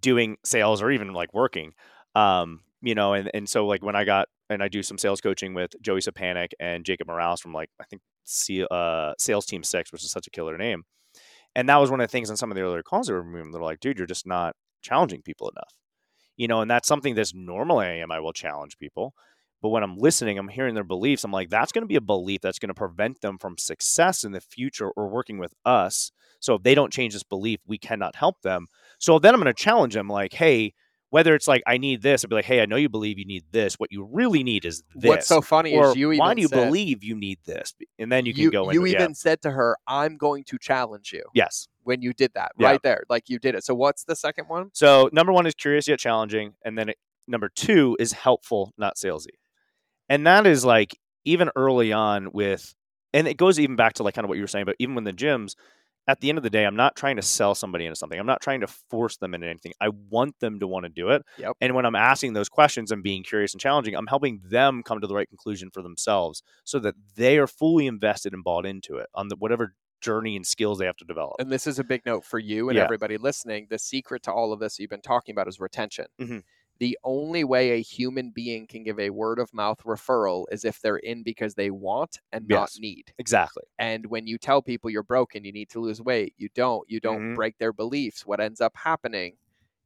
[0.00, 1.74] doing sales or even like working.
[2.16, 5.20] Um, you know, and and so like when I got and I do some sales
[5.20, 9.62] coaching with Joey Sapanic and Jacob Morales from like I think C, uh, Sales Team
[9.62, 10.84] Six, which is such a killer name.
[11.54, 13.24] And that was one of the things on some of the earlier calls that were
[13.24, 13.50] moving.
[13.52, 15.74] They're like, dude, you're just not challenging people enough.
[16.36, 18.12] You know, and that's something that's normally I am.
[18.12, 19.14] I will challenge people.
[19.60, 21.24] But when I'm listening, I'm hearing their beliefs.
[21.24, 24.22] I'm like, that's going to be a belief that's going to prevent them from success
[24.22, 26.12] in the future or working with us.
[26.38, 28.66] So if they don't change this belief, we cannot help them.
[29.00, 30.74] So then I'm going to challenge them like, hey,
[31.10, 33.24] whether it's like, I need this, I'd be like, hey, I know you believe you
[33.24, 33.74] need this.
[33.74, 35.08] What you really need is this.
[35.08, 37.74] what's so funny or is you even why do you said, believe you need this?
[37.98, 39.14] And then you can you, go you into even yeah.
[39.14, 41.68] said to her, "I'm going to challenge you." Yes.
[41.84, 42.68] When you did that, Yeah.
[42.68, 43.64] right there, like you did it.
[43.64, 44.70] So what's the second one?
[44.74, 48.96] So number one is curious yet challenging, and then it, number two is helpful, not
[48.96, 49.36] salesy,
[50.08, 52.74] and that is like even early on with,
[53.14, 54.94] and it goes even back to like kind of what you were saying, but even
[54.94, 55.54] when the gyms,
[56.08, 58.18] at the end of the day, I'm not trying to sell somebody into something.
[58.18, 59.72] I'm not trying to force them into anything.
[59.80, 61.22] I want them to want to do it.
[61.38, 61.52] Yep.
[61.60, 65.00] And when I'm asking those questions and being curious and challenging, I'm helping them come
[65.00, 68.96] to the right conclusion for themselves, so that they are fully invested and bought into
[68.96, 71.36] it on the whatever journey and skills they have to develop.
[71.40, 72.84] And this is a big note for you and Yeah.
[72.84, 73.66] everybody listening.
[73.68, 76.06] The secret to all of this you've been talking about is retention.
[76.20, 76.42] Mhm.
[76.80, 80.80] The only way a human being can give a word of mouth referral is if
[80.80, 83.12] they're in because they want and not need.
[83.18, 83.64] Exactly.
[83.78, 87.00] And when you tell people you're broken, you need to lose weight, you don't, you
[87.00, 87.34] don't Mhm.
[87.34, 88.24] break their beliefs.
[88.24, 89.36] What ends up happening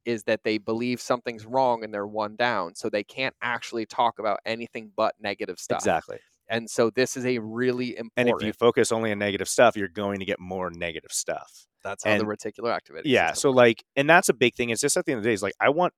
[0.05, 2.75] is that they believe something's wrong and they're one down.
[2.75, 5.79] So they can't actually talk about anything but negative stuff.
[5.79, 6.19] Exactly.
[6.49, 9.77] And so this is a really important And if you focus only on negative stuff,
[9.77, 11.67] you're going to get more negative stuff.
[11.85, 13.09] that's how the reticular activity.
[13.11, 13.33] Yeah.
[13.33, 13.57] So works.
[13.57, 14.71] like, and that's a big thing.
[14.71, 15.95] It's just at the end of the day, is like I want.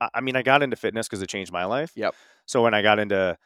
[0.00, 1.92] I mean, I got into fitness because it changed my life.
[1.94, 2.14] Yep.
[2.46, 3.36] So when I got into,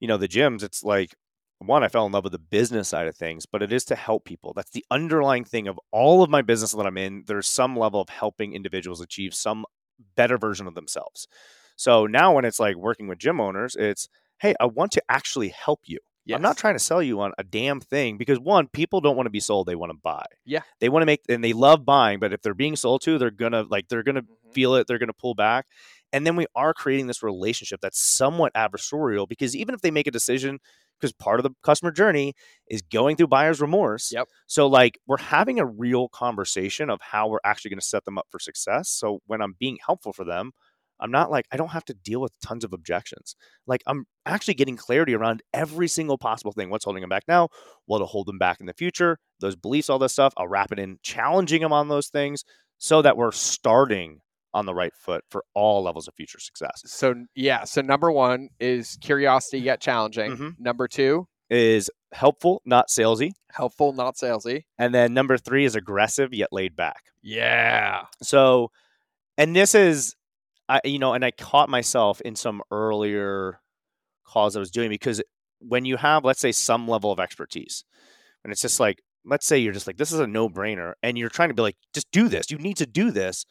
[0.00, 1.14] you know, the gyms, it's like
[1.58, 3.94] one, I fell in love with the business side of things, but it is to
[3.94, 4.52] help people.
[4.54, 7.24] That's the underlying thing of all of my business that I'm in.
[7.26, 9.64] There's some level of helping individuals achieve some
[10.16, 11.26] better version of themselves.
[11.76, 15.48] So now when it's like working with gym owners, it's hey, I want to actually
[15.48, 15.98] help you.
[16.34, 19.26] I'm not trying to sell you on a damn thing because one, people don't want
[19.26, 20.24] to be sold; they want to buy.
[20.44, 20.62] Yeah.
[20.80, 23.30] they want to make and they love buying, but if they're being sold to, they're
[23.30, 24.52] gonna like they're gonna Mhm.
[24.52, 24.86] feel it.
[24.86, 25.66] They're gonna pull back,
[26.12, 30.06] and then we are creating this relationship that's somewhat adversarial because even if they make
[30.06, 30.58] a decision,
[30.98, 32.34] because part of the customer journey
[32.68, 34.10] is going through buyer's remorse.
[34.12, 34.28] Yep.
[34.46, 38.16] So like we're having a real conversation of how we're actually going to set them
[38.18, 38.88] up for success.
[38.88, 40.52] So when I'm being helpful for them,
[41.00, 43.36] I'm not like I don't have to deal with tons of objections.
[43.66, 46.70] Like I'm actually getting clarity around every single possible thing.
[46.70, 47.48] What's holding them back now?
[47.86, 49.18] What'll hold them back in the future?
[49.40, 50.32] Those beliefs, all this stuff.
[50.36, 52.44] I'll wrap it in, challenging them on those things,
[52.78, 54.20] so that we're starting
[54.54, 56.80] on the right foot for all levels of future success.
[56.86, 60.34] So yeah, so number one is curiosity yet challenging.
[60.34, 60.58] Mhm.
[60.58, 63.32] Number two, Is helpful, not salesy.
[63.52, 64.64] helpful, not salesy.
[64.78, 67.04] And then number three is aggressive yet laid back.
[67.22, 68.06] Yeah.
[68.22, 68.70] So,
[69.36, 70.14] and this is,
[70.68, 73.60] I you know, and I caught myself in some earlier
[74.26, 75.22] calls I was doing because
[75.60, 77.84] when you have, let's say, some level of expertise,
[78.44, 81.16] and it's just like, let's say you're just like, this is a no brainer, and
[81.16, 82.50] you're trying to be like, just do this.
[82.50, 83.46] You need to do this.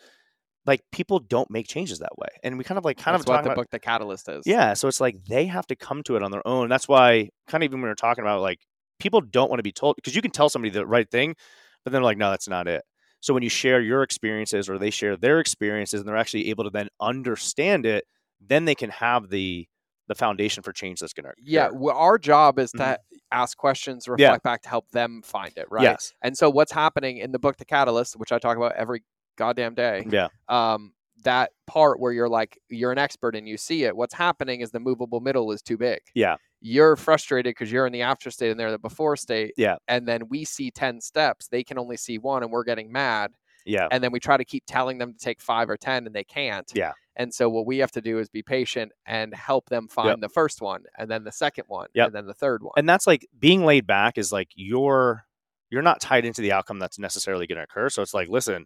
[0.66, 3.30] Like people don't make changes that way, and we kind of like kind That's of
[3.30, 4.44] what the about, book The Catalyst is.
[4.48, 4.74] yeah.
[4.74, 6.70] So it's like they have to come to it on their own.
[6.70, 8.60] That's why, kind of even when we were talking about like
[9.00, 11.36] people don't want to be told because you can tell somebody the right thing,
[11.84, 12.82] but then they're like, no, that's not it.
[13.26, 16.64] So when you share your experiences or they share their experiences and they're actually able
[16.64, 18.06] to then understand it,
[18.40, 19.68] then they can have the
[20.08, 21.70] the foundation for change that's going to Yeah.
[21.74, 22.98] Well, our job is to Mhm.
[23.32, 24.14] ask questions, Yeah.
[24.28, 25.82] reflect back to help them find it, right?
[25.82, 26.14] Yes.
[26.22, 29.04] And so what's happening in the book The Catalyst, which I talk about every
[29.36, 30.28] goddamn day, Yeah.
[30.48, 34.62] um, that part where you're like you're an expert and you see it, what's happening
[34.62, 36.02] is the movable middle is too big.
[36.14, 36.36] Yeah.
[36.68, 39.54] You're frustrated because you're in the after state and they're the before state.
[39.56, 39.76] Yeah.
[39.88, 43.34] And then we see 10 steps, they can only see one and we're getting mad.
[43.68, 43.88] Yeah.
[43.92, 46.24] And then we try to keep telling them to take five or 10 and they
[46.24, 46.72] can't.
[46.74, 46.94] Yeah.
[47.16, 50.30] And so what we have to do is be patient and help them find the
[50.30, 52.08] first one and then the second one Yep.
[52.08, 52.74] and then the third one.
[52.78, 55.24] And that's like being laid back is like you're
[55.70, 57.90] you're not tied into the outcome that's necessarily going to occur.
[57.90, 58.66] So it's like, listen,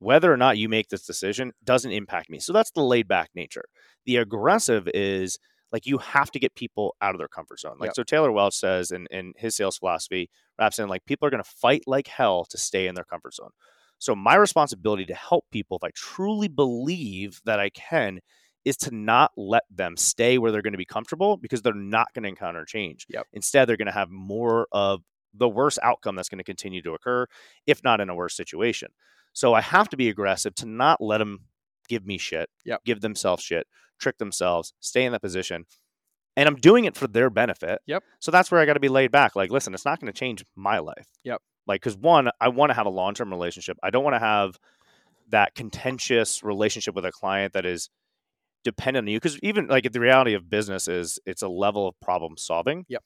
[0.00, 2.40] whether or not you make this decision doesn't impact me.
[2.40, 3.64] So that's the laid back nature.
[4.06, 5.38] The aggressive is
[5.72, 7.76] like you have to get people out of their comfort zone.
[7.78, 7.94] Like Yep.
[7.96, 11.42] so Taylor Welch says in, in his sales philosophy, wraps in like people are going
[11.42, 13.50] to fight like hell to stay in their comfort zone.
[13.98, 18.20] So my responsibility to help people, if I truly believe that I can,
[18.64, 22.12] is to not let them stay where they're going to be comfortable because they're not
[22.12, 23.06] going to encounter change.
[23.08, 23.26] Yep.
[23.32, 25.02] Instead, they're going to have more of
[25.34, 27.26] the worst outcome that's going to continue to occur,
[27.66, 28.90] if not in a worse situation.
[29.32, 31.40] So I have to be aggressive to not let them
[31.88, 32.84] give me shit, Yep.
[32.84, 33.66] give themselves shit,
[33.98, 35.64] trick themselves, stay in that position.
[36.36, 37.80] And I'm doing it for their benefit.
[37.86, 38.02] Yep.
[38.18, 39.36] So that's where I got to be laid back.
[39.36, 41.08] Like, listen, it's not going to change my life.
[41.24, 41.42] Yep.
[41.66, 43.76] Like, because one, I want to have a long term relationship.
[43.82, 44.58] I don't want to have
[45.28, 47.90] that contentious relationship with a client that is
[48.64, 49.18] dependent on you.
[49.18, 52.86] Because even like the reality of business is it's a level of problem solving.
[52.88, 53.02] Yep.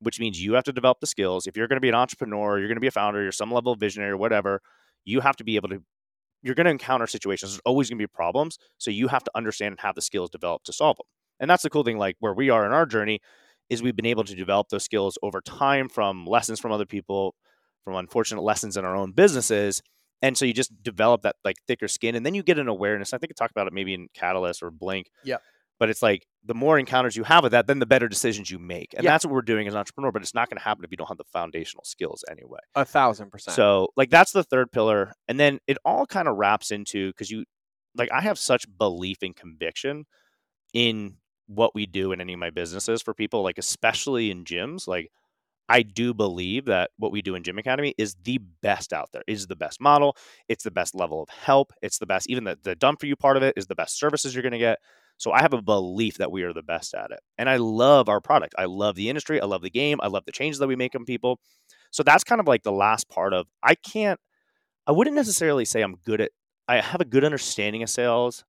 [0.00, 1.46] Which means you have to develop the skills.
[1.46, 3.52] If you're going to be an entrepreneur, you're going to be a founder, you're some
[3.52, 4.60] level of visionary or whatever,
[5.04, 5.82] you have to be able to
[6.44, 7.52] you're going to encounter situations.
[7.52, 8.58] There's always going to be problems.
[8.76, 11.06] So you have to understand and have the skills developed to solve them.
[11.40, 13.20] And that's the cool thing, like where we are in our journey,
[13.70, 17.34] is we've been able to develop those skills over time from lessons from other people,
[17.82, 19.82] from unfortunate lessons in our own businesses.
[20.20, 23.14] And so you just develop that like thicker skin and then you get an awareness.
[23.14, 25.08] I think I talked about it maybe in Catalyst or Blink.
[25.24, 25.38] Yeah.
[25.78, 28.58] But it's like the more encounters you have with that, then the better decisions you
[28.58, 28.94] make.
[28.94, 29.10] And Yeah.
[29.10, 30.96] that's what we're doing as an entrepreneur, but it's not going to happen if you
[30.96, 32.60] don't have the foundational skills anyway.
[32.74, 33.56] A thousand percent.
[33.56, 35.12] So like that's the third pillar.
[35.26, 37.44] And then it all kind of wraps into because you
[37.96, 40.04] like I have such belief and conviction
[40.72, 41.16] in
[41.46, 44.86] what we do in any of my businesses for people, like especially in gyms.
[44.86, 45.10] Like
[45.68, 49.22] I do believe that what we do in Gym Academy is the best out there,
[49.26, 50.16] is the best model.
[50.48, 51.72] It's the best level of help.
[51.80, 53.98] It's the best, even the, the done for you part of it is the best
[53.98, 54.78] services you're going to get.
[55.16, 57.20] So I have a belief that we are the best at it.
[57.38, 58.54] And I love our product.
[58.58, 59.40] I love the industry.
[59.40, 59.98] I love the game.
[60.02, 61.38] I love the changes that we make on people.
[61.90, 64.18] So that's kind of like the last part of I can't,
[64.86, 66.30] I wouldn't necessarily say I'm good at,
[66.66, 68.44] I have a good understanding of sales.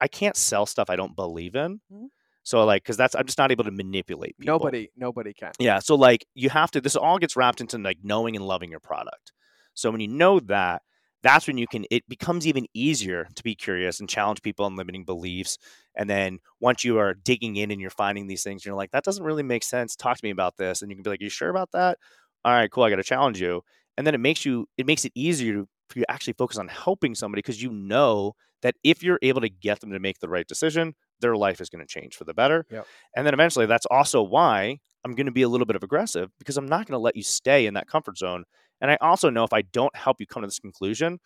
[0.00, 1.80] I can't sell stuff I don't believe in.
[1.92, 2.08] Mhm.
[2.44, 4.54] So like, because that's I'm just not able to manipulate people.
[4.54, 5.52] Nobody, nobody can.
[5.58, 5.78] Yeah.
[5.78, 8.80] So like you have to this all gets wrapped into like knowing and loving your
[8.80, 9.32] product.
[9.74, 10.82] So when you know that,
[11.22, 14.76] that's when you can it becomes even easier to be curious and challenge people on
[14.76, 15.58] limiting beliefs.
[15.94, 19.04] And then once you are digging in and you're finding these things, you're like, that
[19.04, 19.94] doesn't really make sense.
[19.94, 20.82] Talk to me about this.
[20.82, 21.98] And you can be like, you sure about that?
[22.44, 22.84] All right, cool.
[22.84, 23.62] I got to challenge you.
[23.96, 26.68] And then it makes you it makes it easier for you to actually focus on
[26.68, 30.28] helping somebody because you know that if you're able to get them to make the
[30.28, 32.64] right decision, their life is going to change for the better.
[32.70, 32.86] Yep.
[33.16, 36.30] And then eventually that's also why I'm going to be a little bit of aggressive
[36.38, 38.44] because I'm not going to let you stay in that comfort zone.
[38.82, 41.20] And I also know if I don't help you come to this conclusion,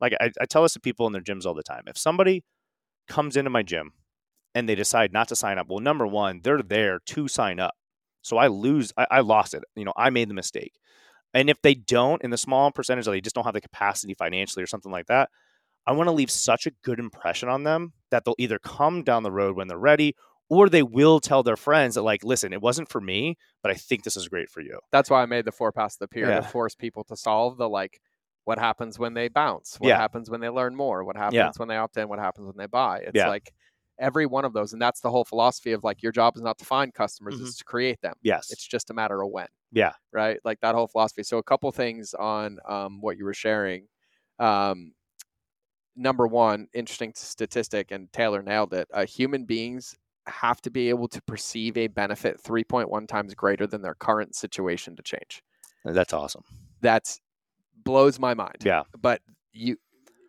[0.00, 1.82] like I, I tell this to people in their gyms all the time.
[1.86, 2.44] If somebody
[3.08, 3.90] comes into my gym
[4.54, 7.74] and they decide not to sign up, well, number one, they're there to sign up.
[8.22, 9.64] So I lose, I, I lost it.
[9.74, 10.72] You know, I made the mistake.
[11.34, 14.14] And if they don't, in the small percentage that they just don't have the capacity
[14.14, 15.30] financially or something like that,
[15.86, 19.22] I want to leave such a good impression on them that they'll either come down
[19.22, 20.14] the road when they're ready
[20.50, 23.74] or they will tell their friends that, like, listen, it wasn't for me, but I
[23.74, 24.78] think this is great for you.
[24.92, 26.40] That's why I made the four past the peer Yeah.
[26.40, 28.00] to force people to solve the like,
[28.44, 29.76] what happens when they bounce?
[29.78, 29.96] What Yeah.
[29.98, 31.04] happens when they learn more?
[31.04, 32.08] What happens when they opt in?
[32.08, 32.98] What happens when they buy?
[33.00, 33.28] It's Yeah.
[33.28, 33.52] like
[33.98, 36.58] every one of those, and that's the whole philosophy of like your job is not
[36.58, 37.42] to find customers; Mhm.
[37.46, 38.14] it's to create them.
[38.22, 38.50] Yes.
[38.50, 39.46] It's just a matter of when.
[39.72, 39.92] Yeah.
[40.10, 40.40] Right.
[40.44, 41.22] Like that whole philosophy.
[41.22, 43.86] So a couple things on um, what you were sharing.
[44.38, 44.94] Um,
[45.96, 48.88] number one, interesting statistic, and Taylor nailed it.
[48.92, 49.94] Uh, human beings
[50.30, 54.96] have to be able to perceive a benefit 3.1 times greater than their current situation
[54.96, 55.42] to change.
[55.84, 56.42] That's awesome.
[56.80, 57.20] That's
[57.84, 58.58] blows my mind.
[58.64, 58.82] Yeah.
[59.00, 59.20] But
[59.52, 59.76] you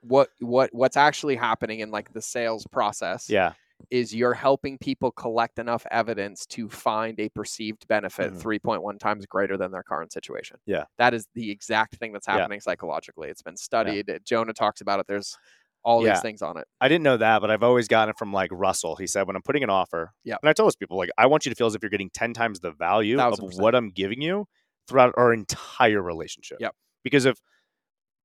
[0.02, 3.54] what what what's actually happening in like the sales process Yeah.
[3.92, 8.42] is you're helping people collect enough evidence to find a perceived benefit Mhm.
[8.42, 10.58] 3.1 times greater than their current situation.
[10.66, 10.86] Yeah.
[10.98, 12.38] That is the exact thing that's Yeah.
[12.38, 13.30] happening psychologically.
[13.30, 14.22] It's been studied.
[14.24, 15.08] Jonah talks about it.
[15.08, 15.38] There's
[15.84, 16.14] all Yeah.
[16.14, 16.68] these things on it.
[16.80, 18.96] I didn't know that, but I've always gotten it from like Russell.
[18.96, 21.26] He said, when I'm putting an offer, yeah, and I tell those people, like, I
[21.26, 23.90] want you to feel as if you're getting 10 times the value of what I'm
[23.90, 24.46] giving you
[24.88, 26.58] throughout our entire relationship.
[26.60, 26.76] Yep.
[27.04, 27.40] Because if,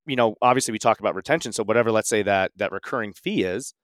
[0.07, 1.53] you know, obviously we talk about retention.
[1.53, 3.75] So whatever, let's say that that recurring fee is,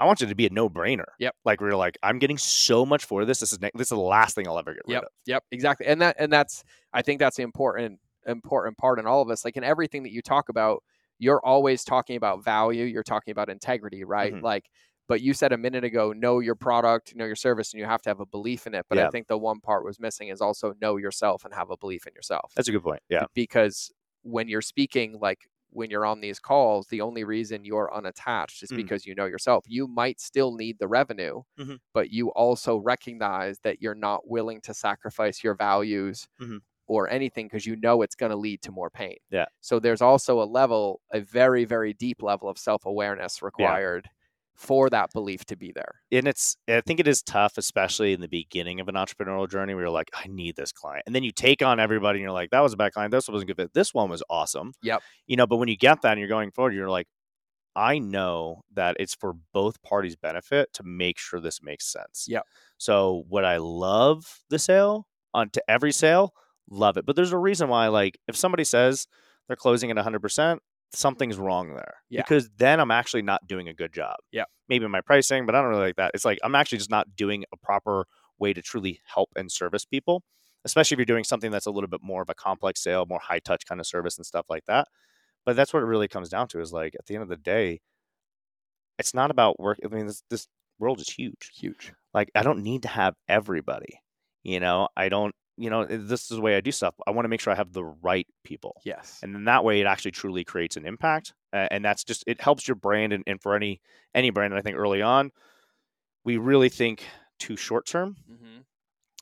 [0.00, 1.04] I want you to be a no brainer.
[1.20, 1.34] Yep.
[1.44, 3.38] Like we're like, I'm getting so much for this.
[3.38, 5.02] This is, ne- this is the last thing I'll ever get rid Yep.
[5.04, 5.08] of.
[5.26, 5.44] Yep.
[5.52, 5.86] Exactly.
[5.86, 9.44] And that and that's I think that's the important important part in all of this.
[9.44, 10.82] Like in everything that you talk about,
[11.22, 12.84] you're always talking about value.
[12.84, 14.34] You're talking about integrity, right?
[14.34, 14.42] Mhm.
[14.42, 14.68] Like,
[15.08, 18.02] but you said a minute ago, know your product, know your service, and you have
[18.02, 18.86] to have a belief in it.
[18.88, 21.76] But I think the one part was missing is also know yourself and have a
[21.76, 22.52] belief in yourself.
[22.56, 23.02] That's a good point.
[23.08, 23.26] Yeah.
[23.34, 23.90] Because
[24.22, 28.70] when you're speaking, like when you're on these calls, the only reason you're unattached is
[28.70, 28.76] Mhm.
[28.76, 29.64] because you know yourself.
[29.66, 31.78] You might still need the revenue, Mhm.
[31.94, 36.62] but you also recognize that you're not willing to sacrifice your values Mhm.
[36.86, 39.16] Or anything because you know it's going to lead to more pain.
[39.30, 39.46] Yeah.
[39.60, 44.08] So there's also a level, a very, very deep level of self awareness required
[44.54, 46.00] for that belief to be there.
[46.12, 49.74] and it's I think it is tough, especially in the beginning of an entrepreneurial journey
[49.74, 51.04] where you're like, I need this client.
[51.06, 53.10] And then you take on everybody and you're like, that was a bad client.
[53.10, 53.72] This wasn't good fit.
[53.72, 54.72] This one was awesome.
[54.82, 55.02] Yep.
[55.26, 57.06] You know, but when you get that and you're going forward, you're like,
[57.74, 62.26] I know that it's for both parties' benefit to make sure this makes sense.
[62.28, 62.40] Yeah.
[62.76, 66.34] So would I love the sale on to every sale?
[66.70, 67.06] Love it.
[67.06, 69.06] But there's a reason why, like, if somebody says
[69.46, 70.58] they're closing at 100%,
[70.94, 71.94] something's wrong there.
[72.08, 72.22] Yeah.
[72.22, 74.16] Because then I'm actually not doing a good job.
[74.30, 74.44] Yeah.
[74.68, 76.12] Maybe my pricing, but I don't really like that.
[76.14, 78.06] It's like I'm actually just not doing a proper
[78.38, 80.22] way to truly help and service people,
[80.64, 83.20] especially if you're doing something that's a little bit more of a complex sale, more
[83.20, 84.88] high touch kind of service and stuff like that.
[85.44, 87.36] But that's what it really comes down to is like at the end of the
[87.36, 87.80] day,
[88.98, 89.78] it's not about work.
[89.84, 90.46] I mean, this, this
[90.78, 91.50] world is huge.
[91.54, 91.92] Huge.
[92.14, 94.00] Like I don't need to have everybody.
[94.42, 95.34] You know, I don't.
[95.58, 96.94] You know, this is the way I do stuff.
[97.06, 99.20] I want to make sure I have the right people Yes.
[99.22, 102.40] and then that way it actually truly creates an impact uh, and that's just it
[102.40, 103.80] helps your brand and, and for any
[104.14, 105.30] any brand and i think early on
[106.24, 107.04] we really think
[107.38, 108.60] too short term hmm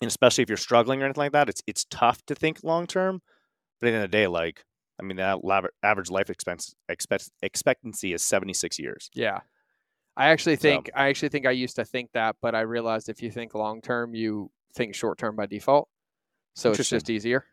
[0.02, 2.86] and especially if you're struggling or anything like that it's it's tough to think long
[2.86, 3.20] term
[3.80, 4.64] but at the end of the day like
[5.00, 9.40] i mean lab- average life expense expect, expectancy is 76 years Yeah.
[10.16, 13.08] I actually So- think I actually think I used to think that, but I realized
[13.08, 15.88] if you think long term, you think short term by default.
[16.54, 17.44] So it's just easier.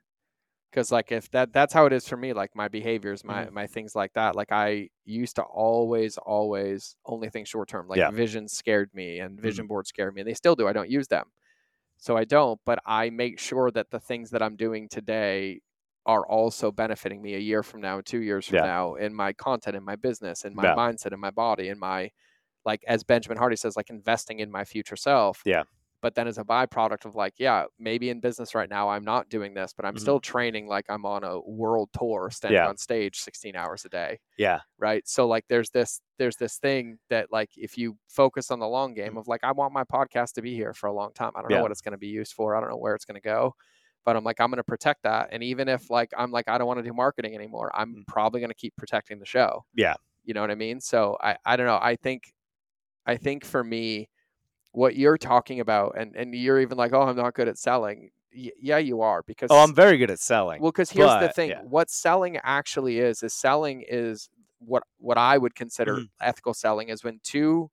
[0.71, 3.53] Because like if that that's how it is for me, like my behaviors, my Mm-hmm.
[3.53, 4.35] my things like that.
[4.35, 7.87] Like I used to always, always only think short term.
[7.87, 8.07] Like Yeah.
[8.07, 8.15] Mm-hmm.
[8.17, 10.21] vision scared me and vision boards scared me.
[10.21, 10.67] And they still do.
[10.67, 11.31] I don't use them.
[11.97, 15.61] So I don't, but I make sure that the things that I'm doing today
[16.05, 18.65] are also benefiting me a year from now, two years from Yeah.
[18.65, 20.75] now in my content, in my business, in my Yeah.
[20.75, 22.11] mindset, in my body, in my
[22.65, 25.41] like as Benjamin Hardy says, like investing in my future self.
[25.45, 25.63] Yeah.
[26.07, 29.27] But then as a byproduct of like yeah maybe in business right now i'm not
[29.27, 29.99] doing this but i'm Mhm.
[29.99, 32.69] still training like i'm on a world tour standing Yeah.
[32.69, 34.61] on stage 16 hours a day Yeah.
[34.77, 38.67] right so like there's this there's this thing that like if you focus on the
[38.69, 39.19] long game Mhm.
[39.19, 41.51] of like i want my podcast to be here for a long time i don't
[41.51, 41.57] Yeah.
[41.57, 43.29] know what it's going to be used for i don't know where it's going to
[43.35, 43.53] go
[44.05, 46.57] but i'm like i'm going to protect that and even if like i'm like i
[46.57, 48.07] don't want to do marketing anymore i'm Mm.
[48.07, 49.95] probably going to keep protecting the show Yeah.
[50.23, 52.31] you know what i mean so i i don't know i think
[53.05, 54.07] i think for me
[54.79, 57.99] what you're talking about and and you're even like oh i'm not good at selling
[58.35, 60.61] y- yeah you are because Oh, I'm very good at selling.
[60.61, 61.61] well, because here's the thing: yeah.
[61.63, 66.09] what selling actually is is selling is what what I would consider Mhm.
[66.21, 67.69] ethical selling is when two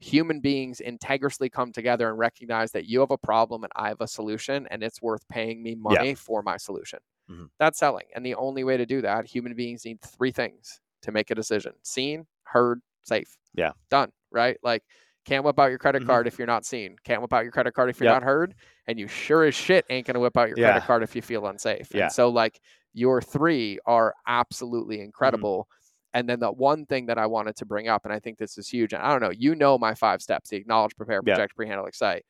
[0.00, 4.00] human beings integrally come together and recognize that you have a problem and I have
[4.00, 7.00] a solution, and it's worth paying me money for my solution.
[7.30, 7.50] Mhm.
[7.58, 11.12] That's selling, and the only way to do that, human beings need three things to
[11.12, 13.36] make a decision: seen, heard, safe.
[13.54, 13.72] Yeah.
[13.90, 14.12] done.
[14.32, 14.84] Right, like.
[15.30, 16.06] Can't whip out your credit Mhm.
[16.06, 16.96] card if you're not seen.
[17.04, 18.16] Can't whip out your credit card if you're Yep.
[18.16, 18.52] not heard.
[18.88, 20.72] And you sure as shit ain't gonna whip out your Yeah.
[20.72, 21.94] credit card if you feel unsafe.
[21.94, 22.02] Yeah.
[22.06, 22.60] And so like
[22.94, 25.04] your three are absolutely Mm-hmm.
[25.04, 25.68] incredible.
[26.14, 28.58] And then the one thing that I wanted to bring up, and I think this
[28.58, 31.34] is huge, and I don't know, you know my five steps: the acknowledge, prepare, Yeah.
[31.36, 32.26] project, pre-handle, excite.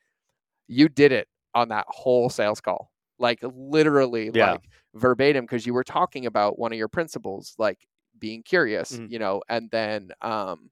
[0.67, 4.51] You did it on that whole sales call, like literally, Yeah.
[4.51, 7.79] like verbatim, because you were talking about one of your principles, like
[8.19, 9.09] being curious, Mhm.
[9.09, 10.69] you know, and then um,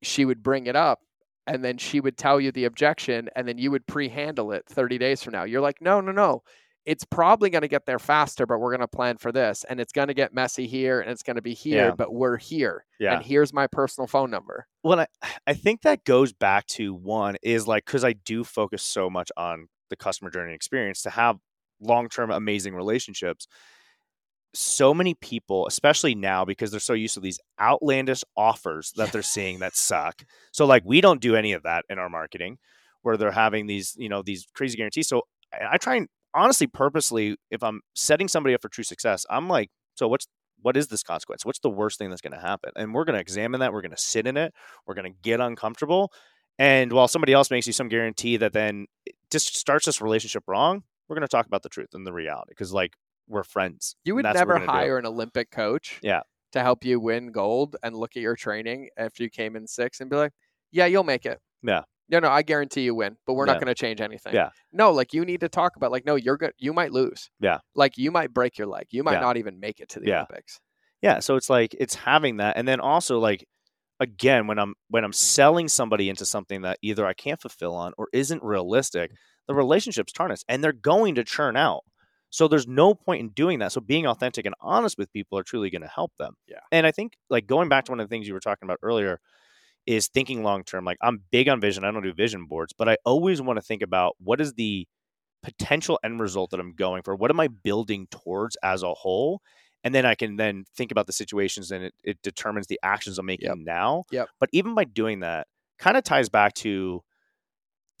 [0.00, 1.02] she would bring it up
[1.50, 4.98] and then she would tell you the objection and then you would pre-handle it 30
[4.98, 6.42] days from now you're like no no no
[6.86, 9.78] it's probably going to get there faster but we're going to plan for this and
[9.80, 11.94] it's going to get messy here and it's going to be here Yeah.
[11.94, 13.14] but we're here Yeah.
[13.14, 15.06] and here's my personal phone number Well, I,
[15.46, 19.30] I think that goes back to one is like because I do focus so much
[19.36, 21.36] on the customer journey experience to have
[21.80, 23.46] long term amazing relationships.
[24.54, 29.22] So many people, especially now, because they're so used to these outlandish offers that they're
[29.22, 30.24] seeing that suck.
[30.52, 32.58] So, like, we don't do any of that in our marketing,
[33.02, 35.08] where they're having these, you know, these crazy guarantees.
[35.08, 35.22] So,
[35.52, 39.70] I try and honestly, purposely, if I'm setting somebody up for true success, I'm like,
[39.94, 40.26] so what's
[40.62, 41.44] what is this consequence?
[41.44, 42.72] What's the worst thing that's going to happen?
[42.76, 43.72] And we're going to examine that.
[43.72, 44.52] We're going to sit in it.
[44.86, 46.12] We're going to get uncomfortable.
[46.58, 50.44] And while somebody else makes you some guarantee that then it just starts this relationship
[50.46, 52.92] wrong, we're going to talk about the truth and the reality because, like,
[53.30, 53.96] we're friends.
[54.04, 54.72] you would that's what we're never do.
[54.72, 56.20] hire an olympic coach Yeah.
[56.52, 60.00] to help you win gold and look at your training after you came in six
[60.00, 60.32] and be like
[60.72, 61.82] yeah you'll make it Yeah.
[62.08, 63.52] no no i guarantee you win but we're Yeah.
[63.54, 64.50] not going to change anything Yeah.
[64.72, 67.58] no like you need to talk about like no you're good you might lose Yeah.
[67.74, 69.20] like you might break your leg you might Yeah.
[69.20, 70.16] not even make it to the Yeah.
[70.16, 70.58] olympics
[71.02, 73.46] Yeah, so it's like it's having that and then also like
[74.00, 77.92] again when I'm when I'm selling somebody into something that either I can't fulfill on
[77.98, 79.10] or isn't realistic,
[79.46, 81.82] the relationship's tarnished and they're going to churn out.
[82.30, 83.72] So there's no point in doing that.
[83.72, 86.34] So being authentic and honest with people are truly going to help them.
[86.46, 86.60] Yeah.
[86.70, 88.78] And I think like going back to one of the things you were talking about
[88.82, 89.20] earlier
[89.86, 90.84] is thinking long term.
[90.84, 91.84] Like I'm big on vision.
[91.84, 94.86] I don't do vision boards, but I always want to think about what is the
[95.42, 97.16] potential end result that I'm going for?
[97.16, 99.40] What am I building towards as a whole?
[99.82, 103.18] And then I can then think about the situations and it, it determines the actions
[103.18, 103.58] I'm making Yep.
[103.62, 104.04] now.
[104.12, 104.28] Yep.
[104.38, 105.46] But even by doing that,
[105.78, 107.02] kind of ties back to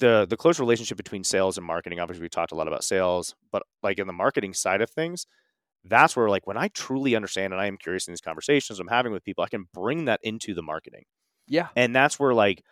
[0.00, 2.00] the the close relationship between sales and marketing.
[2.00, 5.26] Obviously, we talked a lot about sales, but like in the marketing side of things,
[5.84, 8.88] that's where like when I truly understand and I am curious in these conversations I'm
[8.88, 11.04] having with people, I can bring that into the marketing
[11.48, 12.62] yeah and that's where like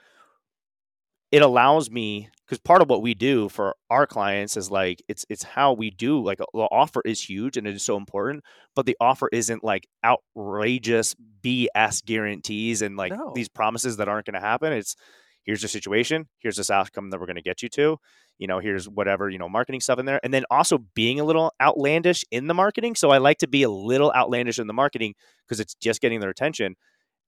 [1.31, 5.26] it allows me because part of what we do for our clients is like it's
[5.29, 8.43] it's how we do like the offer is huge and it is so important
[8.74, 11.14] but the offer isn't like outrageous
[11.45, 13.33] bs guarantees and like No.
[13.35, 14.97] these promises that aren't going to happen it's
[15.45, 17.99] here's the situation here's this outcome that we're going to get you to
[18.39, 20.20] you know here's whatever you know marketing stuff in there.
[20.22, 22.95] And then also being a little outlandish in the marketing.
[22.95, 25.14] So i like to be a little outlandish in the marketing
[25.47, 26.76] because it's just getting their attention.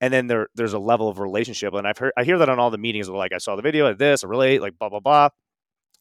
[0.01, 1.75] And then there there's a level of relationship.
[1.75, 3.87] And i've heard i hear that on all the meetings like i saw the video
[3.87, 5.29] of this i relate like blah blah blah.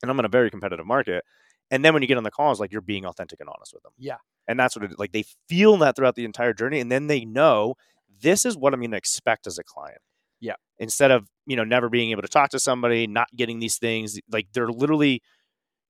[0.02, 1.24] And i'm in a very competitive market.
[1.72, 3.84] And then when you get on the calls like you're being authentic and honest with
[3.84, 3.92] them.
[3.98, 4.18] Yeah.
[4.48, 6.80] and that's what it like they feel that throughout the entire journey.
[6.80, 7.76] And then they know
[8.22, 10.02] this is what i'm going to expect as a client
[10.42, 10.56] Yeah.
[10.78, 14.20] instead of you know never being able to talk to somebody not getting these things
[14.32, 15.22] like they're literally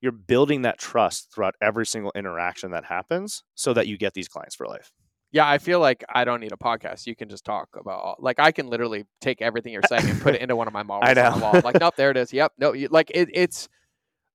[0.01, 4.27] you're building that trust throughout every single interaction that happens so that you get these
[4.27, 4.91] clients for life
[5.31, 7.05] Yeah, I feel like I don't need a podcast.
[7.05, 10.19] You can just talk about all, like I can literally take everything you're saying and
[10.21, 11.43] put it into one of my models I on the know.
[11.45, 11.61] wall.
[11.63, 12.33] Like, nope, there it is.
[12.33, 13.69] Yep, no, you, like it, it's,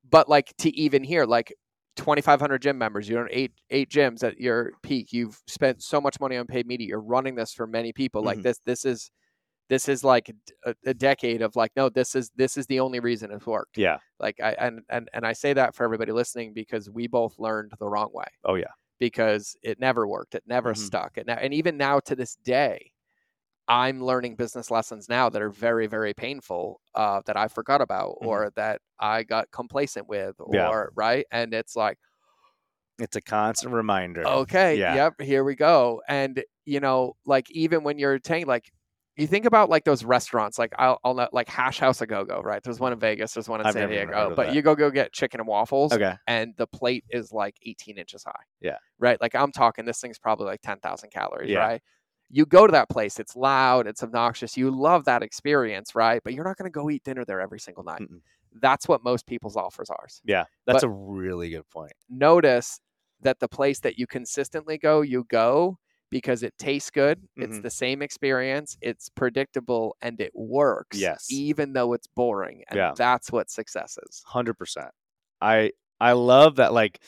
[0.09, 1.53] but like to even hear like
[1.97, 5.13] 2,500 gym members, you're in eight eight gyms at your peak.
[5.13, 6.87] You've spent so much money on paid media.
[6.89, 8.23] You're running this for many people.
[8.23, 8.43] Like Mhm.
[8.43, 9.11] this, this is,
[9.69, 10.31] this is like
[10.65, 13.77] a, a decade of like, no, this is this is the only reason it's worked.
[13.77, 17.39] yeah Like I and and and I say that for everybody listening because we both
[17.39, 20.35] learned the wrong way oh yeah because it never worked.
[20.35, 20.75] It never Mhm.
[20.75, 21.19] stuck.
[21.19, 22.93] It ne- and even now to this day,
[23.69, 28.17] I'm learning business lessons now that are very, very painful uh, that I forgot about
[28.21, 28.29] Mhm.
[28.29, 30.95] or that I got complacent with, or Yeah.
[30.97, 31.27] right.
[31.33, 31.99] And it's like,
[32.99, 34.25] It's a constant reminder.
[34.27, 34.95] okay, Yeah.
[34.95, 36.03] yep, here we go.
[36.09, 38.71] And you know, like even when you're taking like
[39.17, 42.25] you think about like those restaurants, like I'll, I'll know, like Hash House a Go
[42.25, 42.63] Go, right?
[42.63, 44.55] There's one in Vegas, there's one in I've San never even heard Diego, but that.
[44.55, 46.15] you go go get chicken and waffles, Okay.
[46.27, 48.33] and the plate is like 18 inches high.
[48.61, 48.79] Yeah.
[48.99, 49.21] Right.
[49.21, 51.59] Like I'm talking, this thing's probably like 10,000 calories, Yeah.
[51.59, 51.83] right?
[52.31, 54.57] You go to that place, it's loud, it's obnoxious.
[54.57, 56.21] You love that experience, right?
[56.25, 58.01] But you're not going to go eat dinner there every single night.
[58.01, 58.21] Mm-mm.
[58.61, 60.07] That's what most people's offers are.
[60.25, 60.45] Yeah.
[60.67, 61.93] That's But- a really good point.
[62.09, 62.81] Notice
[63.21, 65.79] that the place that you consistently go, you go
[66.15, 67.27] because it tastes good.
[67.35, 67.63] It's Mhm.
[67.65, 68.79] the same experience.
[68.81, 70.97] It's predictable and it works.
[70.97, 71.27] Yes.
[71.29, 72.63] Even though it's boring.
[72.69, 72.93] And Yeah.
[72.97, 74.23] that's what success is.
[74.25, 74.93] Hundred percent.
[75.41, 76.73] I I love that.
[76.73, 77.01] Like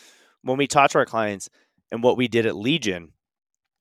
[0.42, 1.48] when we talk to our clients
[1.92, 3.12] and what we did at Legion,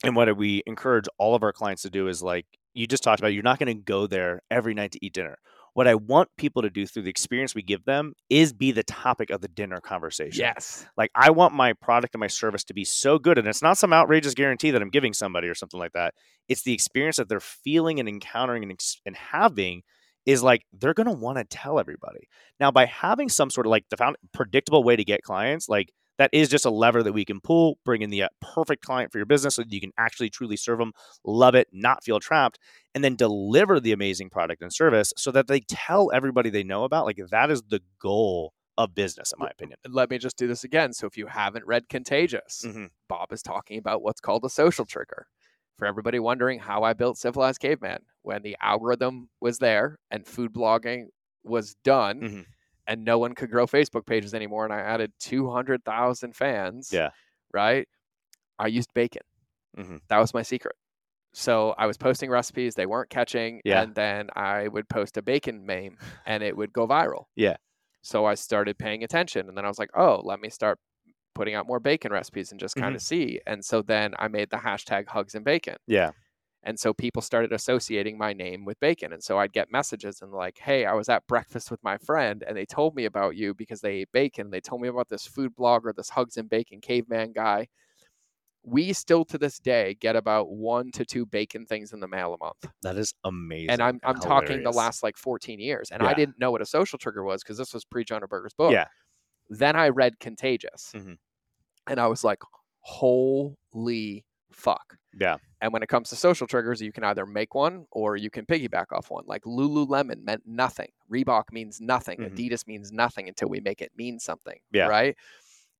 [0.03, 2.45] and what we encourage all of our clients to do is like
[2.75, 3.29] you just talked about.
[3.33, 5.37] You're not going to go there every night to eat dinner.
[5.75, 8.83] What I want people to do through the experience we give them is be the
[8.83, 10.39] topic of the dinner conversation.
[10.39, 10.85] Yes.
[10.95, 13.77] Like I want my product and my service to be so good, and it's not
[13.77, 16.13] some outrageous guarantee that I'm giving somebody or something like that.
[16.47, 19.81] It's the experience that they're feeling and encountering and, ex- and having
[20.25, 22.29] is like they're going to want to tell everybody.
[22.57, 25.91] Now, by having some sort of like the found predictable way to get clients, like
[26.17, 29.11] that is just a lever that we can pull, bring in the uh, perfect client
[29.11, 30.93] for your business so that you can actually truly serve them,
[31.23, 32.59] love it, not feel trapped,
[32.93, 36.83] and then deliver the amazing product and service so that they tell everybody they know
[36.83, 37.05] about.
[37.05, 39.77] Like that is the goal of business, in my opinion.
[39.87, 40.93] Let me just do this again.
[40.93, 42.89] So if you haven't read Contagious, Mhm.
[43.07, 45.27] Bob is talking about what's called a social trigger.
[45.77, 50.53] For everybody wondering how I built Civilized Caveman, when the algorithm was there and food
[50.53, 51.07] blogging
[51.43, 52.45] was done, Mhm.
[52.87, 56.91] And no one could grow Facebook pages anymore, and I added 200,000 fans.
[56.91, 57.09] Yeah.
[57.53, 57.87] Right.
[58.59, 59.23] I used bacon.
[59.77, 60.01] Mhm.
[60.09, 60.75] That was my secret.
[61.33, 63.81] So I was posting recipes they weren't catching, Yeah.
[63.81, 67.25] and then I would post a bacon meme, and it would go viral.
[67.35, 67.57] Yeah.
[68.01, 70.79] So I started paying attention, and then I was like, oh, let me start
[71.33, 72.95] putting out more bacon recipes and just kind Mm-hmm.
[72.95, 73.41] of see.
[73.45, 75.75] And so then I made the hashtag Hugs and Bacon.
[75.87, 76.11] Yeah.
[76.67, 79.13] And so people started associating my name with bacon.
[79.13, 82.43] And so I'd get messages and like, hey, I was at breakfast with my friend
[82.45, 84.49] and they told me about you because they ate bacon.
[84.49, 87.67] They told me about this food blogger, this Hugs and Bacon caveman guy.
[88.63, 92.33] We still to this day get about one to two bacon things in the mail
[92.33, 92.65] a month.
[92.81, 93.69] That is amazing.
[93.69, 95.91] And I'm I'm talking the last like 14 years.
[95.91, 98.55] And I didn't know what a social trigger was because this was pre Jonah Berger's
[98.55, 98.71] book.
[98.71, 98.87] Yeah.
[99.49, 100.93] Then I read Contagious.
[100.95, 101.17] Mhm.
[101.85, 102.41] And I was like,
[102.79, 104.97] holy fuck.
[105.17, 105.37] Yeah.
[105.61, 108.45] And when it comes to social triggers, you can either make one or you can
[108.45, 109.23] piggyback off one.
[109.27, 110.89] Like Lululemon meant nothing.
[111.11, 112.19] Reebok means nothing.
[112.19, 112.31] Mhm.
[112.35, 114.59] Adidas means nothing until we make it mean something.
[114.71, 114.87] Yeah.
[114.87, 115.15] Right.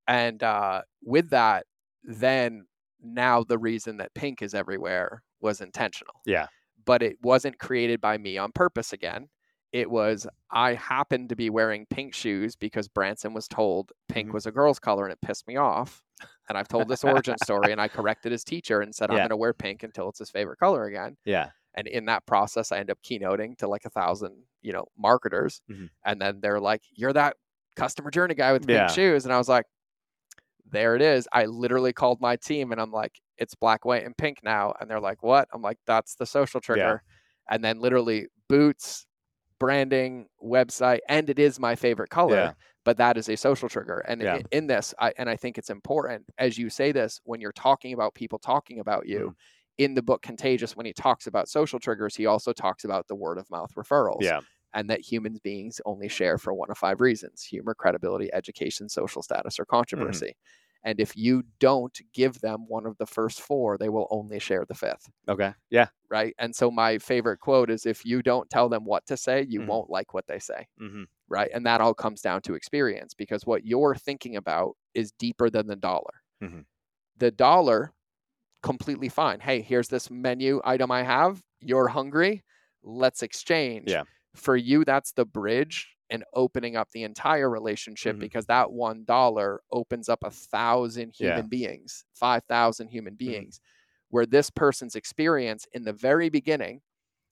[0.07, 1.65] And uh, with that,
[2.03, 2.67] then
[3.01, 6.21] now the reason that pink is everywhere was intentional.
[6.25, 6.47] Yeah.
[6.85, 9.29] But it wasn't created by me on purpose again.
[9.73, 14.33] It was I happened to be wearing pink shoes because Branson was told pink Mhm.
[14.33, 16.04] was a girl's color and it pissed me off.
[16.47, 19.23] And I've told this origin story and I corrected his teacher and said, I'm Yeah.
[19.23, 21.17] going to wear pink until it's his favorite color again.
[21.25, 21.49] Yeah.
[21.73, 25.61] And in that process, I end up keynoting to like a thousand, you know, marketers.
[25.69, 25.89] Mhm.
[26.05, 27.37] And then they're like, You're that
[27.75, 28.87] customer journey guy with pink Yeah.
[28.87, 29.25] shoes.
[29.25, 29.65] And I was like,
[30.69, 31.27] There it is.
[31.33, 34.73] I literally called my team and I'm like, It's black, white, and pink now.
[34.79, 35.47] And they're like, What?
[35.51, 37.01] I'm like, That's the social trigger.
[37.49, 39.05] And then literally boots,
[39.59, 42.55] branding, website, and it is my favorite color.
[42.85, 43.99] But that is a social trigger.
[44.07, 44.35] And Yeah.
[44.35, 47.51] i- in this, I, and I think it's important as you say this when you're
[47.51, 49.83] talking about people talking about you Mm-hmm.
[49.85, 53.15] in the book Contagious, when he talks about social triggers, he also talks about the
[53.15, 54.21] word of mouth referrals.
[54.21, 54.41] Yeah.
[54.73, 59.21] And that human beings only share for one of five reasons humor, credibility, education, social
[59.23, 60.35] status, or controversy.
[60.85, 64.65] And if you don't give them one of the first four, they will only share
[64.65, 65.09] the fifth.
[65.27, 65.53] Okay.
[65.69, 65.87] Yeah.
[66.09, 66.33] Right.
[66.39, 69.61] And so my favorite quote is if you don't tell them what to say, you
[69.61, 69.67] Mhm.
[69.67, 70.67] won't like what they say.
[70.79, 71.03] Mm-hmm.
[71.27, 71.49] Right.
[71.53, 75.67] And that all comes down to experience because what you're thinking about is deeper than
[75.67, 76.21] the dollar.
[76.41, 76.65] Mhm.
[77.17, 77.93] The dollar,
[78.63, 79.39] completely fine.
[79.39, 81.43] Hey, here's this menu item I have.
[81.61, 82.43] You're hungry.
[82.83, 83.89] Let's exchange.
[83.89, 84.03] Yeah.
[84.35, 88.19] For you, that's the bridge and opening up the entire relationship Mhm.
[88.19, 91.35] because that one dollar opens up a thousand Yeah.
[91.35, 93.59] human beings, 5,000 human beings,
[94.09, 96.81] where this person's experience in the very beginning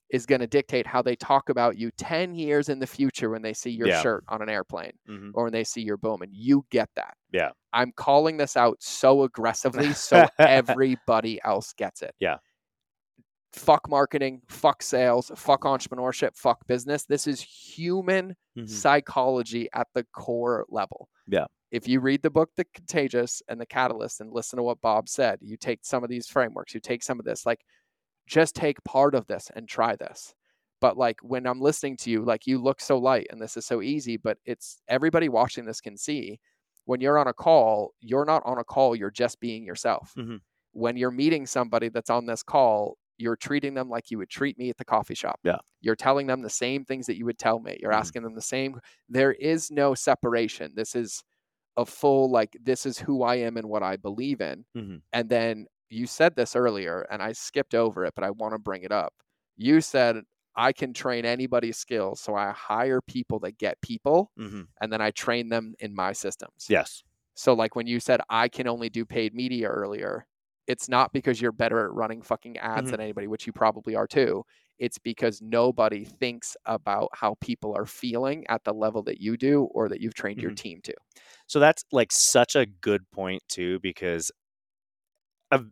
[0.10, 3.42] is going to dictate how they talk about you 10 years in the future when
[3.42, 4.02] they see your Yeah.
[4.02, 5.32] shirt on an airplane Mm-hmm.
[5.34, 7.18] or when they see your boom and you get that.
[7.32, 7.52] Yeah.
[7.74, 12.14] I'm calling this out so aggressively so everybody else gets it.
[12.20, 12.38] Yeah.
[13.54, 17.06] Fuck marketing, fuck sales, fuck entrepreneurship, fuck business.
[17.06, 18.68] This is human Mm-hmm.
[18.68, 21.10] psychology at the core level.
[21.28, 21.46] Yeah.
[21.72, 25.10] If you read the book The Contagious and The Catalyst and listen to what Bob
[25.10, 27.66] said, you take some of these frameworks, you take some of this, like
[28.28, 30.36] just take part of this and try this.
[30.82, 33.66] But like when I'm listening to you, like you look so light and this is
[33.66, 36.40] so easy, but it's everybody watching this can see
[36.86, 40.14] when you're on a call, you're not on a call, you're just being yourself.
[40.16, 40.42] Mhm.
[40.74, 44.58] When you're meeting somebody that's on this call, you're treating them like you would treat
[44.58, 45.40] me at the coffee shop.
[45.44, 45.60] Yeah.
[45.82, 47.78] You're telling them the same things that you would tell me.
[47.82, 47.94] You're Mhm.
[47.94, 48.80] asking them the same.
[49.10, 50.74] There is no separation.
[50.76, 51.24] This is
[51.78, 54.66] a full, like, this is who I am and what I believe in.
[54.76, 55.04] Mhm.
[55.14, 58.60] And then you said this earlier, and I skipped over it, but I want to
[58.60, 59.14] bring it up.
[59.58, 60.24] You said,
[60.56, 62.22] I can train anybody's skills.
[62.22, 64.68] So I hire people that get people Mhm.
[64.82, 66.70] and then I train them in my systems.
[66.70, 67.04] Yes.
[67.36, 70.28] So like when you said I can only do paid media earlier,
[70.68, 72.92] it's not because you're better at running fucking ads Mhm.
[72.92, 74.44] than anybody, which you probably are too.
[74.80, 79.64] It's because nobody thinks about how people are feeling at the level that you do
[79.72, 80.58] or that you've trained your Mhm.
[80.58, 80.94] team to.
[81.48, 84.32] So that's like such a good point too, because
[85.52, 85.68] of,